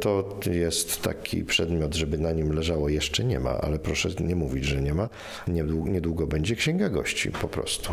To 0.00 0.38
jest 0.50 1.02
taki 1.02 1.44
przedmiot, 1.44 1.94
żeby 1.94 2.18
na 2.18 2.32
nim 2.32 2.52
leżało, 2.52 2.88
jeszcze 2.88 3.24
nie 3.24 3.40
ma, 3.40 3.50
ale 3.50 3.78
proszę 3.78 4.08
nie 4.20 4.36
mówić, 4.36 4.64
że 4.64 4.82
nie 4.82 4.94
ma. 4.94 5.08
Niedługo, 5.48 5.90
niedługo 5.90 6.26
będzie 6.26 6.56
księga 6.56 6.88
gości 6.88 7.30
po 7.30 7.48
prostu. 7.48 7.92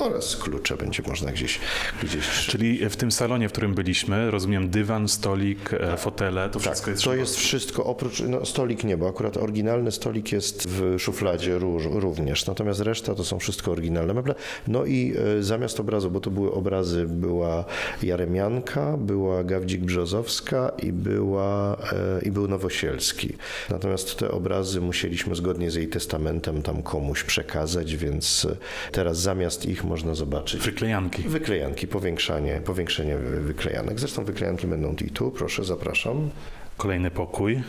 Oraz 0.00 0.36
klucze 0.36 0.76
będzie 0.76 1.02
można 1.06 1.32
gdzieś, 1.32 1.60
gdzieś 2.02 2.46
Czyli 2.46 2.88
w 2.90 2.96
tym 2.96 3.12
salonie, 3.12 3.48
w 3.48 3.52
którym 3.52 3.74
byliśmy, 3.74 4.30
rozumiem 4.30 4.70
dywan, 4.70 5.08
stolik, 5.08 5.74
e, 5.74 5.96
fotele, 5.96 6.50
to 6.50 6.58
wszystko 6.58 6.86
Tak, 6.86 6.94
jest 6.94 7.04
to 7.04 7.14
jest 7.14 7.36
wszystko, 7.36 7.84
oprócz, 7.84 8.20
no 8.20 8.46
stolik 8.46 8.84
nie, 8.84 8.96
bo 8.96 9.08
akurat 9.08 9.36
oryginalny 9.36 9.92
stolik 9.92 10.32
jest 10.32 10.68
w 10.68 10.98
szufladzie 10.98 11.58
również, 11.84 12.46
natomiast 12.46 12.80
reszta 12.80 13.14
to 13.14 13.24
są 13.24 13.38
wszystko 13.38 13.70
oryginalne 13.72 14.14
meble. 14.14 14.34
No 14.68 14.84
i 14.84 15.14
e, 15.38 15.42
zamiast 15.42 15.80
obrazu, 15.80 16.10
bo 16.10 16.20
to 16.20 16.30
były 16.30 16.52
obrazy, 16.52 17.06
była 17.08 17.64
Jaremianka, 18.02 18.96
była 18.96 19.44
Gawdzik 19.44 19.80
Brzozowska 19.80 20.72
i, 20.82 20.92
była, 20.92 21.76
e, 21.92 22.22
i 22.22 22.30
był 22.30 22.48
Nowosielski. 22.48 23.36
Natomiast 23.70 24.16
te 24.16 24.30
obrazy 24.30 24.80
musieliśmy 24.80 25.34
zgodnie 25.34 25.70
z 25.70 25.74
jej 25.74 25.88
testamentem 25.88 26.62
tam 26.62 26.82
komuś 26.82 27.24
przekazać, 27.24 27.96
więc 27.96 28.46
teraz 28.92 29.20
zamiast 29.20 29.66
ich 29.66 29.84
można 29.90 30.14
zobaczyć 30.14 30.62
Wyklejanki. 30.62 31.22
wyklejanki, 31.22 31.86
powiększanie, 31.86 32.60
powiększenie 32.64 33.16
wy- 33.16 33.40
wyklejanek. 33.40 34.00
Zresztą 34.00 34.24
wyklejanki 34.24 34.66
będą 34.66 34.94
i 35.06 35.10
tu, 35.10 35.30
proszę, 35.30 35.64
zapraszam. 35.64 36.30
Kolejny 36.76 37.10
pokój, 37.10 37.62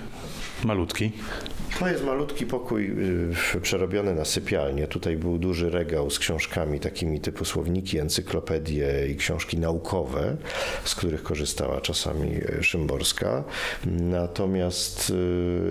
malutki. 0.64 1.12
To 1.80 1.88
jest 1.88 2.04
malutki 2.04 2.46
pokój 2.46 2.92
y, 3.56 3.62
przerobiony 3.62 4.16
na 4.16 4.26
sypialnię. 4.26 4.88
Tutaj 4.88 5.18
był 5.18 5.38
duży 5.38 5.70
regał 5.70 6.10
z 6.10 6.20
książkami 6.20 6.80
takimi 6.80 7.20
typu 7.20 7.46
słowniki, 7.46 8.00
encyklopedie 8.00 9.08
i 9.10 9.16
książki 9.16 9.58
naukowe, 9.58 10.38
z 10.84 10.96
których 10.96 11.24
korzystała 11.24 11.82
czasami 11.82 12.38
y, 12.38 12.64
Szymborska. 12.64 13.44
Natomiast 13.86 15.10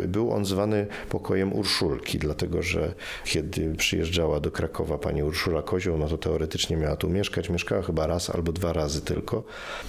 y, 0.04 0.08
był 0.08 0.32
on 0.32 0.44
zwany 0.44 0.86
pokojem 1.08 1.52
Urszulki, 1.52 2.18
dlatego 2.18 2.62
że 2.62 2.94
kiedy 3.24 3.74
przyjeżdżała 3.74 4.40
do 4.40 4.50
Krakowa 4.50 4.98
pani 4.98 5.22
Urszula 5.22 5.62
Kozioł, 5.62 5.98
no 5.98 6.08
to 6.08 6.18
teoretycznie 6.18 6.76
miała 6.76 6.96
tu 6.96 7.08
mieszkać. 7.08 7.50
Mieszkała 7.50 7.82
chyba 7.82 8.06
raz 8.06 8.30
albo 8.30 8.52
dwa 8.52 8.72
razy 8.72 9.00
tylko. 9.00 9.42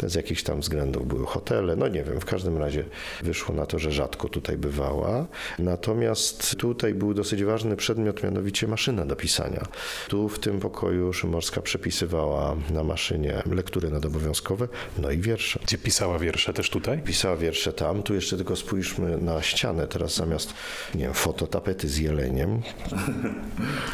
Z 0.03 0.15
jakichś 0.15 0.43
tam 0.43 0.59
względów 0.59 1.07
były 1.07 1.25
hotele, 1.25 1.75
no 1.75 1.87
nie 1.87 2.03
wiem, 2.03 2.19
w 2.19 2.25
każdym 2.25 2.57
razie 2.57 2.83
wyszło 3.23 3.55
na 3.55 3.65
to, 3.65 3.79
że 3.79 3.91
rzadko 3.91 4.29
tutaj 4.29 4.57
bywała. 4.57 5.25
Natomiast 5.59 6.00
Natomiast 6.01 6.55
tutaj 6.55 6.93
był 6.93 7.13
dosyć 7.13 7.43
ważny 7.43 7.75
przedmiot, 7.75 8.23
mianowicie 8.23 8.67
maszyna 8.67 9.05
do 9.05 9.15
pisania. 9.15 9.65
Tu 10.07 10.29
w 10.29 10.39
tym 10.39 10.59
pokoju 10.59 11.13
Szymborska 11.13 11.61
przepisywała 11.61 12.55
na 12.73 12.83
maszynie 12.83 13.43
lektury 13.51 13.89
nadobowiązkowe, 13.89 14.67
no 14.97 15.11
i 15.11 15.17
wiersze. 15.17 15.59
Gdzie 15.63 15.77
pisała 15.77 16.19
wiersze? 16.19 16.53
Też 16.53 16.69
tutaj? 16.69 17.01
Pisała 17.01 17.37
wiersze 17.37 17.73
tam. 17.73 18.03
Tu 18.03 18.15
jeszcze 18.15 18.37
tylko 18.37 18.55
spójrzmy 18.55 19.17
na 19.17 19.41
ścianę. 19.41 19.87
Teraz 19.87 20.15
zamiast, 20.15 20.53
nie 20.95 21.03
wiem, 21.03 21.13
fototapety 21.13 21.89
z 21.89 21.97
jeleniem. 21.97 22.61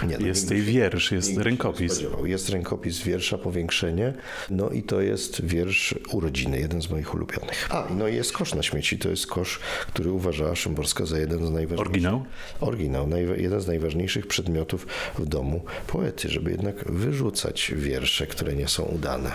Nie, 0.08 0.18
no, 0.18 0.28
jest 0.28 0.50
tej 0.50 0.62
wiersz, 0.62 1.12
jest 1.12 1.38
rękopis. 1.38 2.04
Jest 2.24 2.50
rękopis 2.50 3.00
wiersza, 3.00 3.38
powiększenie. 3.38 4.14
No 4.50 4.70
i 4.70 4.84
to 4.84 5.02
jest 5.02 5.46
wiersz 5.46 5.96
urodziny, 6.12 6.60
jeden 6.60 6.82
z 6.82 6.90
moich 6.90 7.14
ulubionych. 7.14 7.68
A, 7.70 7.88
no 7.98 8.08
i 8.08 8.16
jest 8.16 8.32
kosz 8.32 8.54
na 8.54 8.64
śmieci. 8.64 8.98
To 8.98 9.10
jest 9.10 9.28
kosz, 9.28 9.60
który 9.88 10.12
uważała 10.12 10.56
Szymborska 10.56 11.06
za 11.06 11.20
jeden 11.20 11.46
z 11.46 11.50
najważniejszych. 11.50 11.97
Oryginał? 11.98 12.26
Oryginał. 12.60 13.10
jeden 13.38 13.62
z 13.62 13.68
najważniejszych 13.68 14.28
przedmiotów 14.28 14.88
w 15.20 15.26
domu 15.26 15.64
poety, 15.88 16.30
żeby 16.30 16.52
jednak 16.52 16.92
wyrzucać 16.92 17.72
wiersze, 17.76 18.28
które 18.28 18.56
nie 18.56 18.68
są 18.68 18.84
udane. 18.84 19.32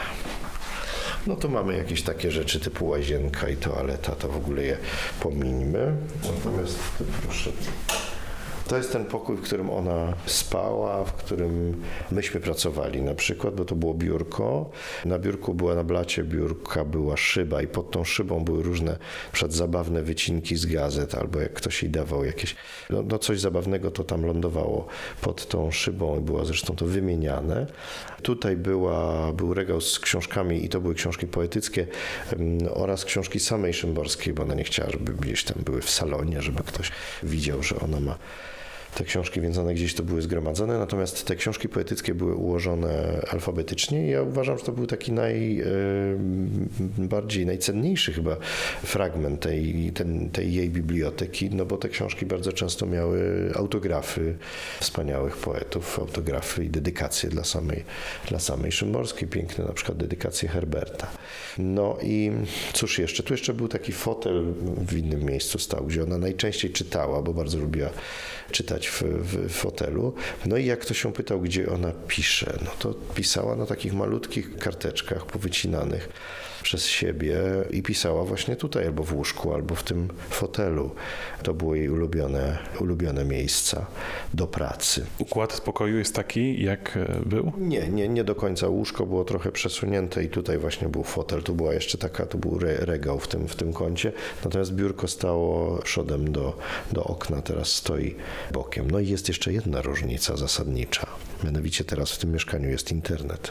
No 1.26 1.36
to 1.36 1.48
mamy 1.48 1.76
jakieś 1.76 2.02
takie 2.02 2.30
rzeczy 2.30 2.60
typu 2.60 2.86
łazienka 2.86 3.48
i 3.48 3.56
toaleta, 3.56 4.14
to 4.14 4.28
w 4.28 4.36
ogóle 4.36 4.62
je 4.62 4.76
pomińmy. 5.20 5.96
Natomiast 6.22 6.78
proszę 7.22 7.50
to 8.68 8.76
jest 8.76 8.92
ten 8.92 9.04
pokój, 9.04 9.36
w 9.36 9.40
którym 9.40 9.70
ona 9.70 10.14
spała, 10.26 11.04
w 11.04 11.12
którym 11.12 11.82
myśmy 12.10 12.40
pracowali 12.40 13.02
na 13.02 13.14
przykład, 13.14 13.54
bo 13.54 13.64
to 13.64 13.74
było 13.74 13.94
biurko. 13.94 14.70
Na 15.04 15.18
biurku 15.18 15.54
była 15.54 15.74
na 15.74 15.84
blacie 15.84 16.24
biurka 16.24 16.84
była 16.84 17.16
szyba 17.16 17.62
i 17.62 17.66
pod 17.66 17.90
tą 17.90 18.04
szybą 18.04 18.44
były 18.44 18.62
różne 18.62 18.96
przedzabawne 19.32 20.02
wycinki 20.02 20.56
z 20.56 20.66
gazet, 20.66 21.14
albo 21.14 21.40
jak 21.40 21.52
ktoś 21.52 21.82
jej 21.82 21.92
dawał 21.92 22.24
jakieś, 22.24 22.56
no, 22.90 23.02
no 23.02 23.18
coś 23.18 23.40
zabawnego 23.40 23.90
to 23.90 24.04
tam 24.04 24.26
lądowało 24.26 24.86
pod 25.20 25.48
tą 25.48 25.70
szybą 25.70 26.18
i 26.18 26.20
było 26.20 26.44
zresztą 26.44 26.76
to 26.76 26.86
wymieniane. 26.86 27.66
Tutaj 28.22 28.56
była, 28.56 29.32
był 29.32 29.54
regał 29.54 29.80
z 29.80 29.98
książkami 29.98 30.64
i 30.64 30.68
to 30.68 30.80
były 30.80 30.94
książki 30.94 31.26
poetyckie 31.26 31.86
oraz 32.70 33.04
książki 33.04 33.40
samej 33.40 33.74
Szymborskiej, 33.74 34.34
bo 34.34 34.42
ona 34.42 34.54
nie 34.54 34.64
chciała, 34.64 34.90
żeby 34.90 35.12
gdzieś 35.12 35.44
tam 35.44 35.62
były 35.64 35.80
w 35.80 35.90
salonie, 35.90 36.42
żeby 36.42 36.62
ktoś 36.62 36.90
widział, 37.22 37.62
że 37.62 37.80
ona 37.80 38.00
ma 38.00 38.18
te 38.94 39.04
książki, 39.04 39.40
więc 39.40 39.58
one 39.58 39.74
gdzieś 39.74 39.94
to 39.94 40.02
były 40.02 40.22
zgromadzone, 40.22 40.78
natomiast 40.78 41.26
te 41.26 41.36
książki 41.36 41.68
poetyckie 41.68 42.14
były 42.14 42.34
ułożone 42.34 43.22
alfabetycznie 43.30 44.06
i 44.06 44.10
ja 44.10 44.22
uważam, 44.22 44.58
że 44.58 44.64
to 44.64 44.72
był 44.72 44.86
taki 44.86 45.12
najbardziej, 45.12 47.46
najcenniejszy 47.46 48.12
chyba 48.12 48.36
fragment 48.84 49.40
tej, 49.40 49.92
ten, 49.94 50.30
tej 50.30 50.54
jej 50.54 50.70
biblioteki, 50.70 51.50
no 51.50 51.66
bo 51.66 51.76
te 51.76 51.88
książki 51.88 52.26
bardzo 52.26 52.52
często 52.52 52.86
miały 52.86 53.50
autografy 53.54 54.34
wspaniałych 54.80 55.36
poetów, 55.36 55.98
autografy 55.98 56.64
i 56.64 56.70
dedykacje 56.70 57.30
dla 57.30 57.44
samej, 57.44 57.84
dla 58.28 58.38
samej 58.38 58.72
Szymborskiej, 58.72 59.28
piękne 59.28 59.64
na 59.64 59.72
przykład 59.72 59.98
dedykacje 59.98 60.48
Herberta. 60.48 61.06
No 61.58 61.98
i 62.02 62.30
cóż 62.72 62.98
jeszcze, 62.98 63.22
tu 63.22 63.34
jeszcze 63.34 63.54
był 63.54 63.68
taki 63.68 63.92
fotel 63.92 64.44
w 64.88 64.96
innym 64.96 65.24
miejscu 65.24 65.58
stał, 65.58 65.86
gdzie 65.86 66.02
ona 66.02 66.18
najczęściej 66.18 66.70
czytała, 66.70 67.22
bo 67.22 67.34
bardzo 67.34 67.58
lubiła 67.58 67.90
czytać 68.50 68.81
w, 68.88 69.02
w, 69.02 69.52
fotelu. 69.52 70.14
No 70.46 70.56
i 70.56 70.66
jak 70.66 70.80
ktoś 70.80 71.02
się 71.02 71.12
pytał, 71.12 71.40
gdzie 71.40 71.68
ona 71.68 71.92
pisze, 72.08 72.58
no 72.64 72.70
to 72.78 72.94
pisała 72.94 73.56
na 73.56 73.66
takich 73.66 73.92
malutkich 73.92 74.56
karteczkach 74.58 75.26
powycinanych 75.26 76.08
przez 76.62 76.86
siebie 76.86 77.36
i 77.70 77.82
pisała 77.82 78.24
właśnie 78.24 78.56
tutaj, 78.56 78.86
albo 78.86 79.04
w 79.04 79.14
łóżku, 79.14 79.54
albo 79.54 79.74
w 79.74 79.82
tym 79.82 80.08
fotelu. 80.30 80.90
To 81.42 81.54
było 81.54 81.74
jej 81.74 81.88
ulubione, 81.88 82.58
ulubione 82.80 83.24
miejsca 83.24 83.86
do 84.34 84.46
pracy. 84.46 85.06
Układ 85.18 85.60
pokoju 85.60 85.98
jest 85.98 86.14
taki, 86.14 86.62
jak 86.62 86.96
e, 86.96 87.20
był? 87.26 87.52
Nie, 87.58 87.88
nie, 87.88 88.08
nie 88.08 88.24
do 88.24 88.34
końca. 88.34 88.68
Łóżko 88.68 89.06
było 89.06 89.24
trochę 89.24 89.52
przesunięte 89.52 90.24
i 90.24 90.28
tutaj 90.28 90.58
właśnie 90.58 90.88
był 90.88 91.02
fotel. 91.02 91.42
Tu 91.42 91.54
była 91.54 91.74
jeszcze 91.74 91.98
taka, 91.98 92.26
tu 92.26 92.38
był 92.38 92.58
re, 92.60 92.76
regał 92.76 93.18
w 93.18 93.28
tym, 93.28 93.48
w 93.48 93.56
tym 93.56 93.72
kącie. 93.72 94.12
Natomiast 94.44 94.72
biurko 94.72 95.08
stało 95.08 95.78
przodem 95.82 96.32
do, 96.32 96.58
do 96.92 97.04
okna, 97.04 97.42
teraz 97.42 97.68
stoi 97.68 98.14
bokiem. 98.52 98.90
No 98.90 99.00
i 99.00 99.08
jest 99.08 99.28
jeszcze 99.28 99.52
jedna 99.52 99.82
różnica 99.82 100.36
zasadnicza. 100.36 101.06
Mianowicie 101.44 101.84
teraz 101.84 102.12
w 102.12 102.18
tym 102.18 102.32
mieszkaniu 102.32 102.68
jest 102.68 102.92
internet. 102.92 103.50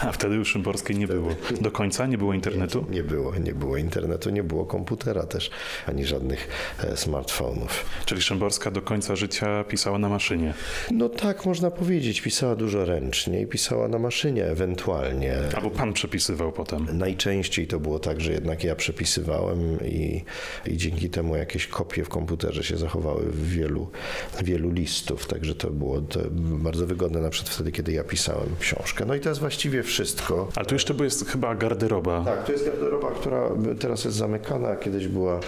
A 0.00 0.12
wtedy 0.12 0.34
już 0.34 0.48
Szymborskiej 0.48 0.96
nie 0.96 1.06
było. 1.06 1.30
Do 1.60 1.70
końca 1.70 2.06
nie 2.06 2.18
było 2.18 2.34
internetu? 2.34 2.86
Nie, 2.90 2.96
nie 2.96 3.02
było, 3.04 3.36
nie 3.36 3.54
było 3.54 3.76
internetu, 3.76 4.30
nie 4.30 4.42
było 4.42 4.66
komputera 4.66 5.26
też, 5.26 5.50
ani 5.86 6.04
żadnych 6.04 6.48
e, 6.78 6.96
smartfonów. 6.96 7.84
Czyli 8.04 8.22
Szymborska 8.22 8.70
do 8.70 8.82
końca 8.82 9.16
życia 9.16 9.64
pisała 9.64 9.98
na 9.98 10.08
maszynie? 10.08 10.54
No 10.90 11.08
tak, 11.08 11.46
można 11.46 11.70
powiedzieć. 11.70 12.20
Pisała 12.20 12.56
dużo 12.56 12.84
ręcznie 12.84 13.40
i 13.40 13.46
pisała 13.46 13.88
na 13.88 13.98
maszynie 13.98 14.44
ewentualnie. 14.44 15.34
Albo 15.56 15.70
pan 15.70 15.92
przepisywał 15.92 16.52
potem? 16.52 16.86
Najczęściej 16.92 17.66
to 17.66 17.80
było 17.80 17.98
tak, 17.98 18.20
że 18.20 18.32
jednak 18.32 18.64
ja 18.64 18.74
przepisywałem 18.74 19.78
i, 19.84 20.24
i 20.66 20.76
dzięki 20.76 21.10
temu 21.10 21.36
jakieś 21.36 21.66
kopie 21.66 22.04
w 22.04 22.08
komputerze 22.08 22.64
się 22.64 22.76
zachowały 22.76 23.24
w 23.24 23.50
wielu, 23.50 23.90
wielu 24.42 24.70
listów, 24.70 25.26
także 25.26 25.54
to 25.54 25.70
było 25.70 26.00
to 26.00 26.20
bardzo 26.40 26.86
wygodne 26.86 27.20
na 27.20 27.30
przykład 27.30 27.54
wtedy, 27.54 27.72
kiedy 27.72 27.92
ja 27.92 28.04
pisałem 28.04 28.48
książkę. 28.60 29.04
No 29.04 29.14
i 29.14 29.20
to 29.20 29.28
jest 29.28 29.40
właściwie 29.40 29.57
właściwie 29.58 29.82
wszystko. 29.82 30.48
Ale 30.54 30.66
tu 30.66 30.74
jeszcze 30.74 30.94
jest 31.00 31.28
chyba 31.28 31.54
garderoba. 31.54 32.24
Tak, 32.24 32.44
to 32.44 32.52
jest 32.52 32.64
garderoba, 32.64 33.10
która 33.10 33.50
teraz 33.80 34.04
jest 34.04 34.16
zamykana, 34.16 34.76
kiedyś 34.76 35.08
była, 35.08 35.40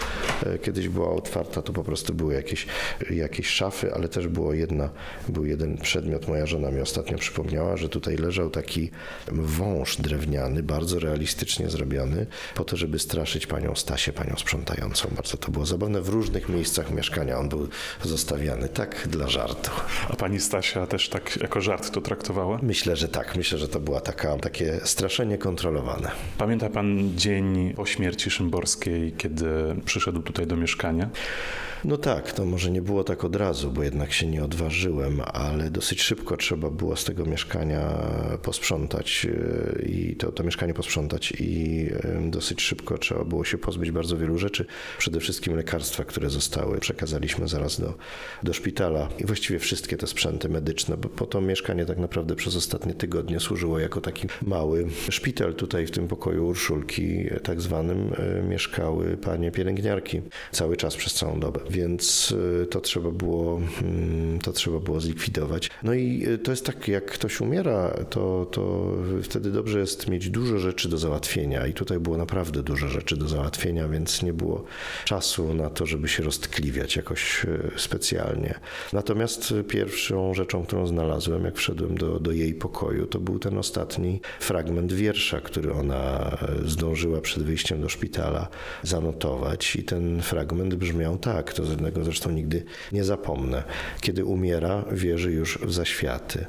e, 0.47 0.59
kiedyś 0.59 0.89
była 0.89 1.11
otwarta, 1.11 1.63
to 1.63 1.73
po 1.73 1.85
prostu 1.85 2.15
były 2.15 2.35
jakieś, 2.35 2.67
jakieś 3.11 3.47
szafy, 3.47 3.95
ale 3.95 4.09
też 4.09 4.29
było 4.29 4.55
jedna, 4.55 4.91
był 5.29 5.47
jeden 5.47 5.79
przedmiot, 5.79 6.29
moja 6.29 6.47
żona 6.47 6.71
mi 6.71 6.81
ostatnio 6.81 7.19
przypomniała, 7.19 7.77
że 7.77 7.89
tutaj 7.89 8.17
leżał 8.17 8.51
taki 8.51 8.91
wąż 9.29 9.97
drewniany, 9.97 10.63
bardzo 10.63 10.99
realistycznie 10.99 11.71
zrobiony, 11.71 12.27
po 12.55 12.65
to, 12.65 12.77
żeby 12.77 12.99
straszyć 12.99 13.47
panią 13.47 13.75
Stasię, 13.75 14.13
panią 14.13 14.37
sprzątającą. 14.37 15.09
Bardzo 15.17 15.37
to 15.37 15.51
było 15.51 15.67
zabawne. 15.67 16.01
W 16.01 16.09
różnych 16.09 16.49
miejscach 16.49 16.91
mieszkania 16.91 17.39
on 17.39 17.49
był 17.49 17.69
zostawiany, 18.03 18.69
tak 18.69 19.09
dla 19.09 19.29
żartu. 19.29 19.71
A 20.09 20.17
pani 20.17 20.41
Stasia 20.41 20.87
też 20.87 21.09
tak 21.09 21.37
jako 21.43 21.61
żart 21.61 21.91
to 21.91 22.01
traktowała? 22.01 22.59
Myślę, 22.63 22.97
że 22.97 23.09
tak. 23.09 23.37
Myślę, 23.37 23.59
że 23.59 23.69
to 23.69 23.81
była 23.81 24.00
taka, 24.01 24.37
takie 24.39 24.81
straszenie 24.85 25.39
kontrolowane. 25.39 26.11
Pamięta 26.39 26.71
pan 26.71 27.11
dzień 27.17 27.75
po 27.77 27.87
śmierci 27.87 28.31
Szymborskiej, 28.31 29.13
kiedy 29.13 29.47
przyszedł 29.85 30.23
tutaj 30.23 30.47
do 30.47 30.57
mieszkania? 30.57 31.09
No 31.85 31.97
tak, 31.97 32.33
to 32.33 32.45
może 32.45 32.71
nie 32.71 32.83
było 32.83 33.05
tak 33.05 33.25
od 33.25 33.37
razu, 33.37 33.71
bo 33.71 33.83
jednak 33.83 34.13
się 34.13 34.27
nie 34.27 34.45
odważyłem, 34.45 35.21
ale 35.33 35.71
dosyć 35.71 36.03
szybko 36.03 36.37
trzeba 36.37 36.71
było 36.71 36.97
z 36.97 37.05
tego 37.05 37.25
mieszkania 37.25 37.81
posprzątać 38.43 39.27
e, 39.27 39.83
i 39.83 40.17
to, 40.17 40.33
to 40.33 40.45
mieszkanie 40.45 40.75
posprzątać 40.75 41.33
i 41.39 41.87
dosyć 42.21 42.63
szybko 42.63 42.99
trzeba 42.99 43.25
było 43.25 43.45
się 43.45 43.59
pozbyć 43.59 43.91
bardzo 43.91 44.17
wielu 44.17 44.39
rzeczy, 44.39 44.67
przede 44.99 45.21
wszystkim 45.21 45.57
lekarstwa, 45.57 46.05
które 46.05 46.31
zostały. 46.31 46.79
Przekazaliśmy 46.79 47.49
zaraz 47.49 47.81
do, 47.81 47.95
do 48.43 48.53
szpitala 48.53 49.09
i 49.19 49.27
właściwie 49.27 49.59
wszystkie 49.59 49.97
te 49.97 50.07
sprzęty 50.07 50.49
medyczne, 50.49 50.97
bo 50.97 51.09
po 51.09 51.27
to 51.27 51.41
mieszkanie 51.41 51.87
tak 51.87 51.99
naprawdę 51.99 52.37
przez 52.37 52.57
ostatnie 52.57 52.95
tygodnie 52.95 53.41
służyło 53.41 53.79
jako 53.79 54.01
taki 54.01 54.29
mały 54.43 54.87
szpital. 55.11 55.55
Tutaj 55.55 55.87
w 55.87 55.91
tym 55.91 56.09
pokoju 56.09 56.47
Urszulki 56.47 57.25
tak 57.43 57.61
zwanym 57.61 58.13
e, 58.17 58.43
mieszkały 58.43 59.17
panie 59.17 59.51
pielęgniarki 59.51 60.21
cały 60.53 60.77
czas 60.77 60.97
przez 60.97 61.15
całą 61.15 61.41
dobę 61.41 61.70
więc 61.71 62.35
y, 62.63 62.67
to 62.67 62.81
trzeba 62.81 63.11
było, 63.11 63.61
mm, 63.83 64.39
to 64.39 64.53
trzeba 64.53 64.79
było 64.81 65.01
zlikwidować. 65.01 65.71
No 65.83 65.95
i 65.95 66.27
y, 66.29 66.39
to 66.39 66.51
jest 66.51 66.67
tak, 66.67 66.89
jak 66.89 67.07
ktoś 67.07 67.41
umiera, 67.41 68.05
to, 68.11 68.47
to 68.51 68.93
wtedy 69.23 69.51
dobrze 69.51 69.81
jest 69.81 70.09
mieć 70.09 70.31
dużo 70.31 70.59
rzeczy 70.59 70.89
do 70.89 70.99
załatwienia 70.99 71.67
i 71.67 71.73
tutaj 71.73 72.01
było 72.01 72.17
naprawdę 72.17 72.63
dużo 72.63 72.89
rzeczy 72.89 73.17
do 73.17 73.29
załatwienia, 73.29 73.89
więc 73.89 74.23
nie 74.23 74.33
było 74.33 74.65
czasu 75.05 75.55
na 75.55 75.71
to, 75.71 75.87
żeby 75.87 76.09
się 76.09 76.23
roztkliwiać 76.23 76.97
jakoś 76.97 77.45
y, 77.45 77.71
specjalnie. 77.77 78.61
Natomiast 78.93 79.55
pierwszą 79.69 80.35
rzeczą, 80.35 80.65
którą 80.65 80.87
znalazłem, 80.87 81.45
jak 81.45 81.57
wszedłem 81.57 81.99
do, 81.99 82.21
do 82.21 82.33
jej 82.33 82.55
pokoju, 82.55 83.07
to 83.07 83.19
był 83.21 83.39
ten 83.39 83.59
ostatni 83.59 84.21
fragment 84.41 84.93
wiersza, 84.93 85.41
który 85.41 85.73
ona 85.73 86.37
zdążyła 86.65 87.21
przed 87.21 87.43
wyjściem 87.43 87.81
do 87.81 87.89
szpitala 87.89 88.49
zanotować 88.83 89.77
i 89.77 89.85
ten 89.85 90.23
fragment 90.23 90.75
brzmiał 90.75 91.19
tak, 91.19 91.53
to 91.61 91.67
żadnego 91.67 92.05
zresztą 92.05 92.31
nigdy 92.31 92.65
nie 92.93 93.05
zapomnę. 93.05 93.63
Kiedy 94.01 94.25
umiera, 94.25 94.85
wierzy 94.93 95.33
już 95.33 95.59
w 95.59 95.73
zaświaty. 95.73 96.47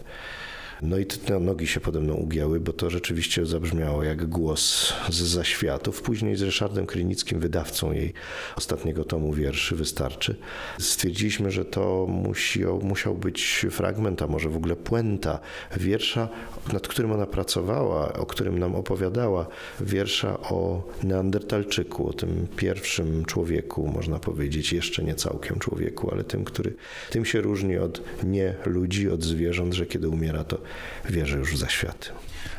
No 0.81 0.97
i 0.97 1.05
te 1.05 1.39
nogi 1.39 1.67
się 1.67 1.79
pode 1.79 1.99
mną 1.99 2.13
ugięły, 2.13 2.59
bo 2.59 2.73
to 2.73 2.89
rzeczywiście 2.89 3.45
zabrzmiało 3.45 4.03
jak 4.03 4.25
głos 4.25 4.93
z 5.09 5.15
zaświatów. 5.15 6.01
Później 6.01 6.35
z 6.35 6.41
Ryszardem 6.41 6.85
Krynickim, 6.85 7.39
wydawcą 7.39 7.91
jej 7.91 8.13
ostatniego 8.55 9.03
tomu 9.03 9.33
wierszy, 9.33 9.75
wystarczy. 9.75 10.35
Stwierdziliśmy, 10.79 11.51
że 11.51 11.65
to 11.65 12.07
musiał, 12.09 12.81
musiał 12.81 13.15
być 13.15 13.65
fragment, 13.71 14.21
a 14.21 14.27
może 14.27 14.49
w 14.49 14.55
ogóle 14.55 14.75
puenta 14.75 15.39
wiersza, 15.77 16.29
nad 16.73 16.87
którym 16.87 17.11
ona 17.11 17.25
pracowała, 17.25 18.13
o 18.13 18.25
którym 18.25 18.59
nam 18.59 18.75
opowiadała. 18.75 19.47
Wiersza 19.81 20.39
o 20.39 20.83
Neandertalczyku, 21.03 22.09
o 22.09 22.13
tym 22.13 22.47
pierwszym 22.55 23.25
człowieku, 23.25 23.87
można 23.87 24.19
powiedzieć, 24.19 24.73
jeszcze 24.73 25.03
nie 25.03 25.15
całkiem 25.15 25.59
człowieku, 25.59 26.11
ale 26.11 26.23
tym, 26.23 26.43
który 26.43 26.73
tym 27.09 27.25
się 27.25 27.41
różni 27.41 27.77
od 27.77 28.01
nie 28.23 28.55
ludzi, 28.65 29.09
od 29.09 29.23
zwierząt, 29.23 29.73
że 29.73 29.85
kiedy 29.85 30.09
umiera, 30.09 30.43
to 30.43 30.57
wierzy 31.05 31.37
już 31.37 31.53
w 31.53 31.57
zaświaty. 31.57 32.09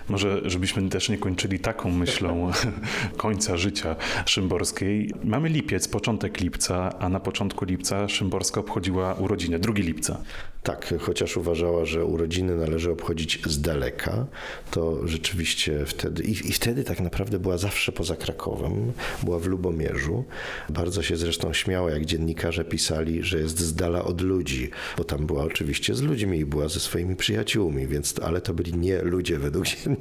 Może, 0.08 0.50
żebyśmy 0.50 0.88
też 0.88 1.08
nie 1.08 1.18
kończyli 1.18 1.58
taką 1.58 1.90
myślą 1.90 2.50
końca 3.16 3.56
życia 3.56 3.96
Szymborskiej. 4.26 5.12
Mamy 5.24 5.48
lipiec, 5.48 5.88
początek 5.88 6.40
lipca, 6.40 6.98
a 6.98 7.08
na 7.08 7.20
początku 7.20 7.64
lipca 7.64 8.08
Szymborska 8.08 8.60
obchodziła 8.60 9.14
urodziny, 9.14 9.58
2 9.58 9.72
lipca. 9.76 10.18
Tak, 10.62 10.94
chociaż 11.00 11.36
uważała, 11.36 11.84
że 11.84 12.04
urodziny 12.04 12.56
należy 12.56 12.90
obchodzić 12.90 13.42
z 13.46 13.60
daleka, 13.60 14.26
to 14.70 15.08
rzeczywiście 15.08 15.86
wtedy, 15.86 16.22
i, 16.22 16.30
i, 16.30 16.52
wtedy 16.52 16.84
tak 16.84 17.00
naprawdę 17.00 17.38
była 17.38 17.58
zawsze 17.58 17.92
poza 17.92 18.16
Krakowem, 18.16 18.92
była 19.22 19.38
w 19.38 19.46
Lubomierzu. 19.46 20.24
Bardzo 20.68 21.02
się 21.02 21.16
zresztą 21.16 21.52
śmiała, 21.52 21.90
jak 21.90 22.04
dziennikarze 22.04 22.64
pisali, 22.64 23.22
że 23.22 23.38
jest 23.38 23.60
z 23.60 23.74
dala 23.74 24.04
od 24.04 24.20
ludzi, 24.20 24.70
bo 24.96 25.04
tam 25.04 25.26
była 25.26 25.44
oczywiście 25.44 25.94
z 25.94 26.02
ludźmi 26.02 26.38
i 26.38 26.46
była 26.46 26.68
ze 26.68 26.80
swoimi 26.80 27.16
przyjaciółmi, 27.16 27.86
więc, 27.86 28.14
ale 28.22 28.40
to 28.40 28.54
byli 28.54 28.74
nie 28.74 29.02
ludzie 29.02 29.38
według 29.38 29.66
dziennikarzy, 29.72 29.91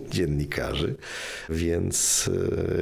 więc 1.49 2.29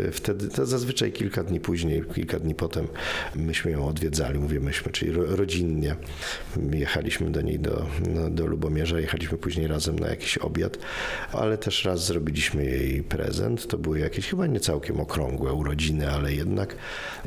e, 0.08 0.12
wtedy, 0.12 0.48
to 0.48 0.66
zazwyczaj 0.66 1.12
kilka 1.12 1.44
dni 1.44 1.60
później, 1.60 2.04
kilka 2.16 2.40
dni 2.40 2.56
potem 2.56 2.88
myśmy 3.36 3.72
ją 3.72 3.88
odwiedzali, 3.88 4.40
mówię 4.40 4.60
myśmy, 4.60 4.92
czyli 4.92 5.12
rodzinnie 5.12 5.96
jechaliśmy 6.72 7.32
do 7.32 7.42
niej 7.42 7.60
do 7.60 7.70
do, 7.70 7.86
no, 8.16 8.30
do 8.30 8.46
Lubomierza. 8.46 9.00
Jechaliśmy 9.00 9.38
później 9.38 9.68
razem 9.68 10.00
na 10.00 10.08
jakiś 10.08 10.38
obiad, 10.38 10.78
ale 11.34 11.58
też 11.58 11.86
raz 11.86 12.06
zrobiliśmy 12.06 12.66
jej 12.66 13.04
prezent. 13.04 13.68
To 13.68 13.78
były 13.78 14.00
jakieś 14.00 14.28
chyba 14.28 14.48
nie 14.48 14.60
całkiem 14.60 15.00
okrągłe 15.00 15.54
urodziny, 15.54 16.12
ale 16.12 16.34
jednak 16.34 16.76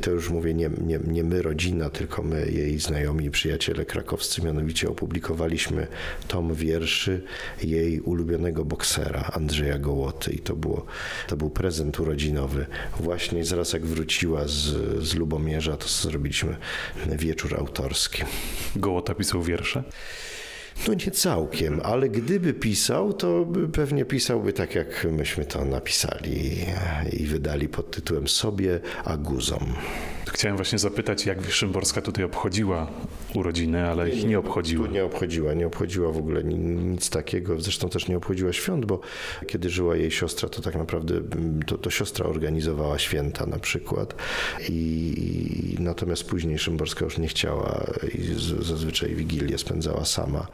to 0.01 0.11
już 0.11 0.29
mówię 0.29 0.53
nie, 0.53 0.69
nie, 0.81 0.99
nie 1.07 1.23
my 1.23 1.41
rodzina, 1.41 1.89
tylko 1.89 2.23
my, 2.23 2.51
jej 2.51 2.79
znajomi 2.79 3.25
i 3.25 3.31
przyjaciele 3.31 3.85
krakowscy, 3.85 4.41
mianowicie 4.41 4.89
opublikowaliśmy 4.89 5.87
tom 6.27 6.53
wierszy 6.53 7.23
jej 7.63 7.99
ulubionego 7.99 8.65
boksera 8.65 9.29
Andrzeja 9.33 9.72
Gołoty 9.79 10.31
i 10.31 10.39
to, 10.39 10.55
było, 10.55 10.85
to 11.27 11.37
był 11.37 11.49
prezent 11.49 11.99
urodzinowy. 11.99 12.65
Właśnie 12.99 13.45
zaraz 13.45 13.73
jak 13.73 13.85
wróciła 13.85 14.47
z, 14.47 14.61
z 15.03 15.15
Lubomierza, 15.15 15.77
to 15.77 15.87
zrobiliśmy 15.87 16.57
wieczór 17.05 17.55
autorski. 17.59 18.23
Gołota 18.75 19.15
pisał 19.15 19.41
wiersze? 19.41 19.83
No 20.87 20.93
nie 20.93 21.11
całkiem, 21.11 21.81
ale 21.83 22.09
gdyby 22.09 22.53
pisał, 22.53 23.13
to 23.13 23.47
pewnie 23.73 24.05
pisałby 24.05 24.53
tak, 24.53 24.75
jak 24.75 25.07
myśmy 25.11 25.45
to 25.45 25.65
napisali 25.65 26.65
i 27.13 27.25
wydali 27.25 27.69
pod 27.69 27.91
tytułem 27.91 28.27
Sobie 28.27 28.79
a 29.05 29.17
guzom. 29.17 29.73
Chciałem 30.31 30.57
właśnie 30.57 30.79
zapytać, 30.79 31.25
jak 31.25 31.51
Szymborska 31.51 32.01
tutaj 32.01 32.25
obchodziła 32.25 32.91
urodziny, 33.35 33.87
ale 33.89 34.09
ich 34.09 34.25
nie 34.25 34.39
obchodziła. 34.39 34.87
Nie 34.87 35.05
obchodziła, 35.05 35.53
nie 35.53 35.67
obchodziła 35.67 36.11
w 36.11 36.17
ogóle 36.17 36.43
nic 36.43 37.09
takiego. 37.09 37.61
Zresztą 37.61 37.89
też 37.89 38.07
nie 38.07 38.17
obchodziła 38.17 38.53
świąt, 38.53 38.85
bo 38.85 38.99
kiedy 39.47 39.69
żyła 39.69 39.95
jej 39.95 40.11
siostra, 40.11 40.49
to 40.49 40.61
tak 40.61 40.75
naprawdę 40.75 41.21
to, 41.65 41.77
to 41.77 41.89
siostra 41.89 42.25
organizowała 42.25 42.99
święta 42.99 43.45
na 43.45 43.59
przykład. 43.59 44.15
I, 44.69 45.75
natomiast 45.79 46.23
później 46.23 46.59
Szymborska 46.59 47.05
już 47.05 47.17
nie 47.17 47.27
chciała 47.27 47.85
i 48.13 48.35
zazwyczaj 48.59 49.15
Wigilię 49.15 49.57
spędzała 49.57 50.05
sama. 50.05 50.47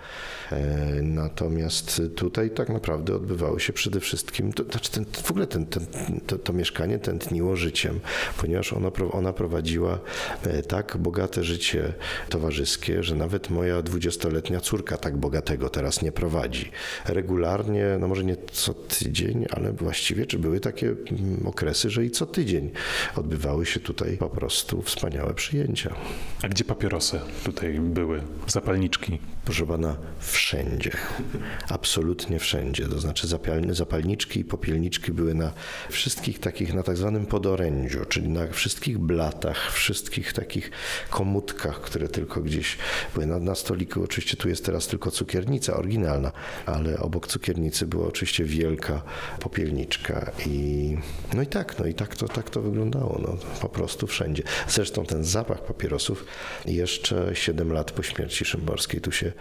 E, 0.52 1.02
natomiast 1.02 2.02
tutaj 2.16 2.52
tak 2.52 2.70
naprawdę 2.70 3.16
odbywały 3.16 3.60
się 3.60 3.74
przede 3.74 4.00
wszystkim, 4.00 4.54
to, 4.54 4.64
znaczy 4.64 4.92
ten, 4.92 5.06
w 5.24 5.32
ogóle 5.32 5.48
ten, 5.48 5.66
ten, 5.66 5.86
to, 6.28 6.38
to 6.38 6.54
mieszkanie 6.54 7.00
tętniło 7.00 7.56
życiem, 7.56 8.00
ponieważ 8.42 8.74
ona, 8.74 8.92
ona 9.12 9.34
prowadziła 9.34 10.00
e, 10.44 10.64
tak 10.64 10.98
bogate 10.98 11.44
życie 11.44 11.94
że 13.04 13.16
nawet 13.16 13.50
moja 13.50 13.82
dwudziestoletnia 13.82 14.60
córka 14.60 14.98
tak 14.98 15.18
bogatego 15.18 15.70
teraz 15.70 16.02
nie 16.02 16.12
prowadzi. 16.12 16.72
Regularnie, 17.06 17.86
no 18.00 18.08
może 18.08 18.24
nie 18.24 18.36
co 18.52 18.74
tydzień, 18.74 19.46
ale 19.50 19.74
właściwie 19.74 20.26
czy 20.26 20.40
były 20.40 20.60
takie 20.60 20.88
mm, 20.88 21.48
okresy, 21.48 21.90
że 21.90 22.06
i 22.06 22.12
co 22.12 22.26
tydzień 22.26 22.72
odbywały 23.16 23.66
się 23.66 23.80
tutaj 23.80 24.18
po 24.18 24.30
prostu 24.30 24.82
wspaniałe 24.82 25.34
przyjęcia. 25.34 25.96
A 26.44 26.48
gdzie 26.48 26.64
papierosy 26.64 27.20
tutaj 27.44 27.80
były? 27.80 28.22
Zapalniczki? 28.48 29.20
Proszę 29.46 29.66
pana, 29.66 29.96
wszędzie. 30.20 30.92
Absolutnie 31.70 32.40
wszędzie. 32.40 32.88
To 32.88 33.00
znaczy 33.00 33.28
zapalniczki 33.70 34.40
i 34.40 34.46
popielniczki 34.46 35.12
były 35.12 35.34
na 35.34 35.52
wszystkich 35.90 36.40
takich, 36.40 36.74
na 36.74 36.84
tak 36.84 36.98
zwanym 36.98 37.26
podorędziu, 37.26 38.06
czyli 38.06 38.30
na 38.30 38.48
wszystkich 38.48 38.98
blatach, 39.00 39.72
wszystkich 39.72 40.34
takich 40.34 40.72
komutkach, 41.10 41.82
które 41.82 42.08
tylko 42.08 42.42
gdzieś 42.42 42.78
były 43.14 43.26
na, 43.26 43.40
na 43.40 43.56
stoliku. 43.56 44.04
Oczywiście 44.04 44.38
tu 44.38 44.50
jest 44.50 44.66
teraz 44.66 44.88
tylko 44.88 45.12
cukiernica 45.12 45.78
oryginalna, 45.78 46.32
ale 46.66 47.00
obok 47.00 47.28
cukiernicy 47.28 47.88
była 47.88 48.08
oczywiście 48.08 48.44
wielka 48.44 49.02
popielniczka 49.40 50.32
i 50.46 50.98
no 51.34 51.42
i 51.42 51.48
tak, 51.48 51.80
no 51.80 51.86
i 51.86 51.94
tak 51.94 52.16
to, 52.16 52.28
tak 52.28 52.50
to 52.50 52.62
wyglądało, 52.62 53.20
no, 53.22 53.38
po 53.62 53.70
prostu 53.70 54.08
wszędzie. 54.08 54.44
Zresztą 54.68 55.06
ten 55.06 55.24
zapach 55.24 55.64
papierosów 55.64 56.26
jeszcze 56.66 57.30
7 57.34 57.72
lat 57.72 57.92
po 57.92 58.04
śmierci 58.04 58.46
Szymborskiej 58.46 59.02
tu 59.02 59.12
się 59.12 59.32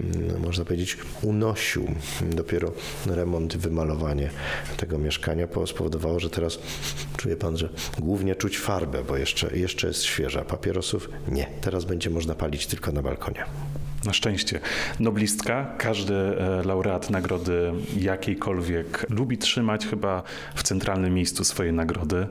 mm, 0.00 0.40
można 0.40 0.64
powiedzieć, 0.64 0.96
unosił. 1.22 1.94
Dopiero 2.22 2.72
remont, 3.06 3.56
wymalowanie 3.56 4.30
tego 4.76 4.98
mieszkania 4.98 5.48
spowodowało, 5.66 6.20
że 6.20 6.30
teraz 6.30 6.58
czuje 7.16 7.36
pan, 7.36 7.56
że 7.56 7.68
głównie 7.98 8.34
czuć 8.34 8.58
farbę, 8.58 9.04
bo 9.04 9.16
jeszcze, 9.16 9.56
jeszcze 9.56 9.86
jest 9.86 10.02
świeża. 10.02 10.44
Papierosów 10.44 11.10
nie. 11.28 11.46
Teraz 11.60 11.84
będzie 11.84 12.10
można 12.10 12.34
palić 12.34 12.66
tylko 12.66 12.92
na 12.92 13.02
balkonie. 13.02 13.44
Na 14.04 14.12
szczęście. 14.12 14.60
Noblistka, 15.00 15.74
każdy 15.78 16.14
e, 16.14 16.62
laureat 16.64 17.10
nagrody 17.10 17.72
jakiejkolwiek 17.96 19.06
lubi 19.10 19.38
trzymać 19.38 19.86
chyba 19.86 20.22
w 20.54 20.62
centralnym 20.62 21.14
miejscu 21.14 21.44
swojej 21.44 21.72
nagrody. 21.72 22.26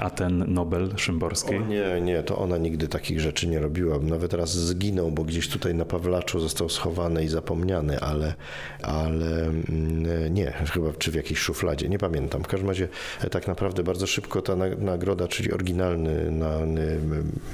A 0.00 0.10
ten 0.10 0.44
Nobel 0.48 0.96
Szymborskiej? 0.96 1.58
O 1.58 1.66
nie, 1.66 2.00
nie, 2.00 2.22
to 2.22 2.38
ona 2.38 2.58
nigdy 2.58 2.88
takich 2.88 3.20
rzeczy 3.20 3.46
nie 3.46 3.58
robiła. 3.58 3.98
Nawet 3.98 4.32
raz 4.34 4.50
zginął, 4.50 5.10
bo 5.10 5.24
gdzieś 5.24 5.48
tutaj 5.48 5.74
na 5.74 5.84
Pawlaczu 5.84 6.40
został 6.40 6.68
schowany 6.68 7.24
i 7.24 7.28
zapomniany, 7.28 8.00
ale, 8.00 8.34
ale 8.82 9.44
mm, 9.46 10.34
nie, 10.34 10.52
chyba 10.72 10.92
czy 10.98 11.10
w 11.10 11.14
jakiejś 11.14 11.38
szufladzie, 11.40 11.88
nie 11.88 11.98
pamiętam. 11.98 12.44
W 12.44 12.46
każdym 12.46 12.68
razie 12.68 12.88
e, 13.20 13.30
tak 13.30 13.48
naprawdę 13.48 13.82
bardzo 13.82 14.06
szybko 14.06 14.42
ta 14.42 14.56
nagroda, 14.78 15.28
czyli 15.28 15.52
oryginalny 15.52 16.30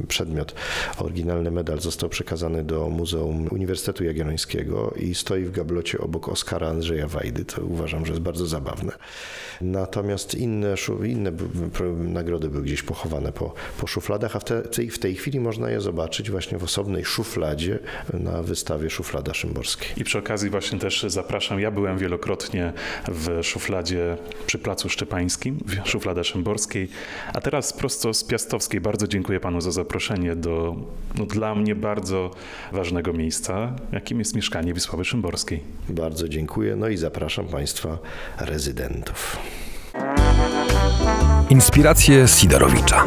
przedmiot, 0.09 0.55
oryginalny 0.99 1.51
medal 1.51 1.81
został 1.81 2.09
przekazany 2.09 2.65
do 2.65 2.89
Muzeum 2.89 3.49
Uniwersytetu 3.51 4.05
Jagiellońskiego 4.05 4.95
i 4.97 5.15
stoi 5.15 5.45
w 5.45 5.51
gablocie 5.51 5.99
obok 5.99 6.29
Oskara 6.29 6.69
Andrzeja 6.69 7.09
Wajdy. 7.09 7.45
To 7.45 7.63
uważam, 7.63 8.07
że 8.07 8.13
jest 8.13 8.23
bardzo 8.23 8.47
zabawne. 8.47 8.93
Natomiast 9.61 10.35
inne, 10.35 10.75
inne 11.05 11.33
nagrody 11.99 12.34
były 12.39 12.63
gdzieś 12.63 12.83
pochowane 12.83 13.33
po, 13.33 13.55
po 13.81 13.87
szufladach, 13.87 14.37
a 14.37 14.41
w, 14.41 14.45
te, 14.45 14.63
w 14.91 14.99
tej 14.99 15.15
chwili 15.15 15.41
można 15.41 15.71
je 15.71 15.81
zobaczyć 15.81 16.31
właśnie 16.31 16.59
w 16.59 16.65
osobnej 16.65 17.05
szufladzie 17.05 17.79
na 18.13 18.43
wystawie 18.43 18.91
Szuflada 18.91 19.35
Szymborskiej. 19.35 19.89
I 19.97 20.05
przy 20.05 20.19
okazji 20.19 20.51
właśnie 20.51 20.79
też 20.79 21.05
zapraszam, 21.09 21.61
ja 21.61 21.71
byłem 21.71 21.99
wielokrotnie 21.99 22.73
w 23.09 23.41
szufladzie 23.43 24.17
przy 24.47 24.59
Placu 24.59 24.89
Szczepańskim, 24.89 25.59
w 25.85 25.89
Szuflada 25.89 26.25
Szymborskiej, 26.25 26.89
a 27.33 27.41
teraz 27.41 27.73
prosto 27.73 28.15
z 28.15 28.25
Piastowskiej. 28.25 28.81
Bardzo 28.81 29.09
dziękuję 29.09 29.41
panu 29.41 29.61
za 29.61 29.71
zaproszenie 29.71 30.37
do 30.37 30.77
no, 31.19 31.27
dla 31.27 31.55
mnie 31.55 31.75
bardzo 31.75 32.31
ważnego 32.73 33.13
miejsca, 33.13 33.77
jakim 33.93 34.19
jest 34.19 34.37
mieszkanie 34.37 34.75
Wisławy 34.75 35.05
Szymborskiej. 35.05 35.61
Bardzo 35.89 36.29
dziękuję, 36.29 36.77
no 36.77 36.89
i 36.89 36.97
zapraszam 36.97 37.47
państwa 37.47 37.99
rezydentów. 38.39 39.37
Inspiracje 41.51 42.27
Sidorowicza. 42.29 43.05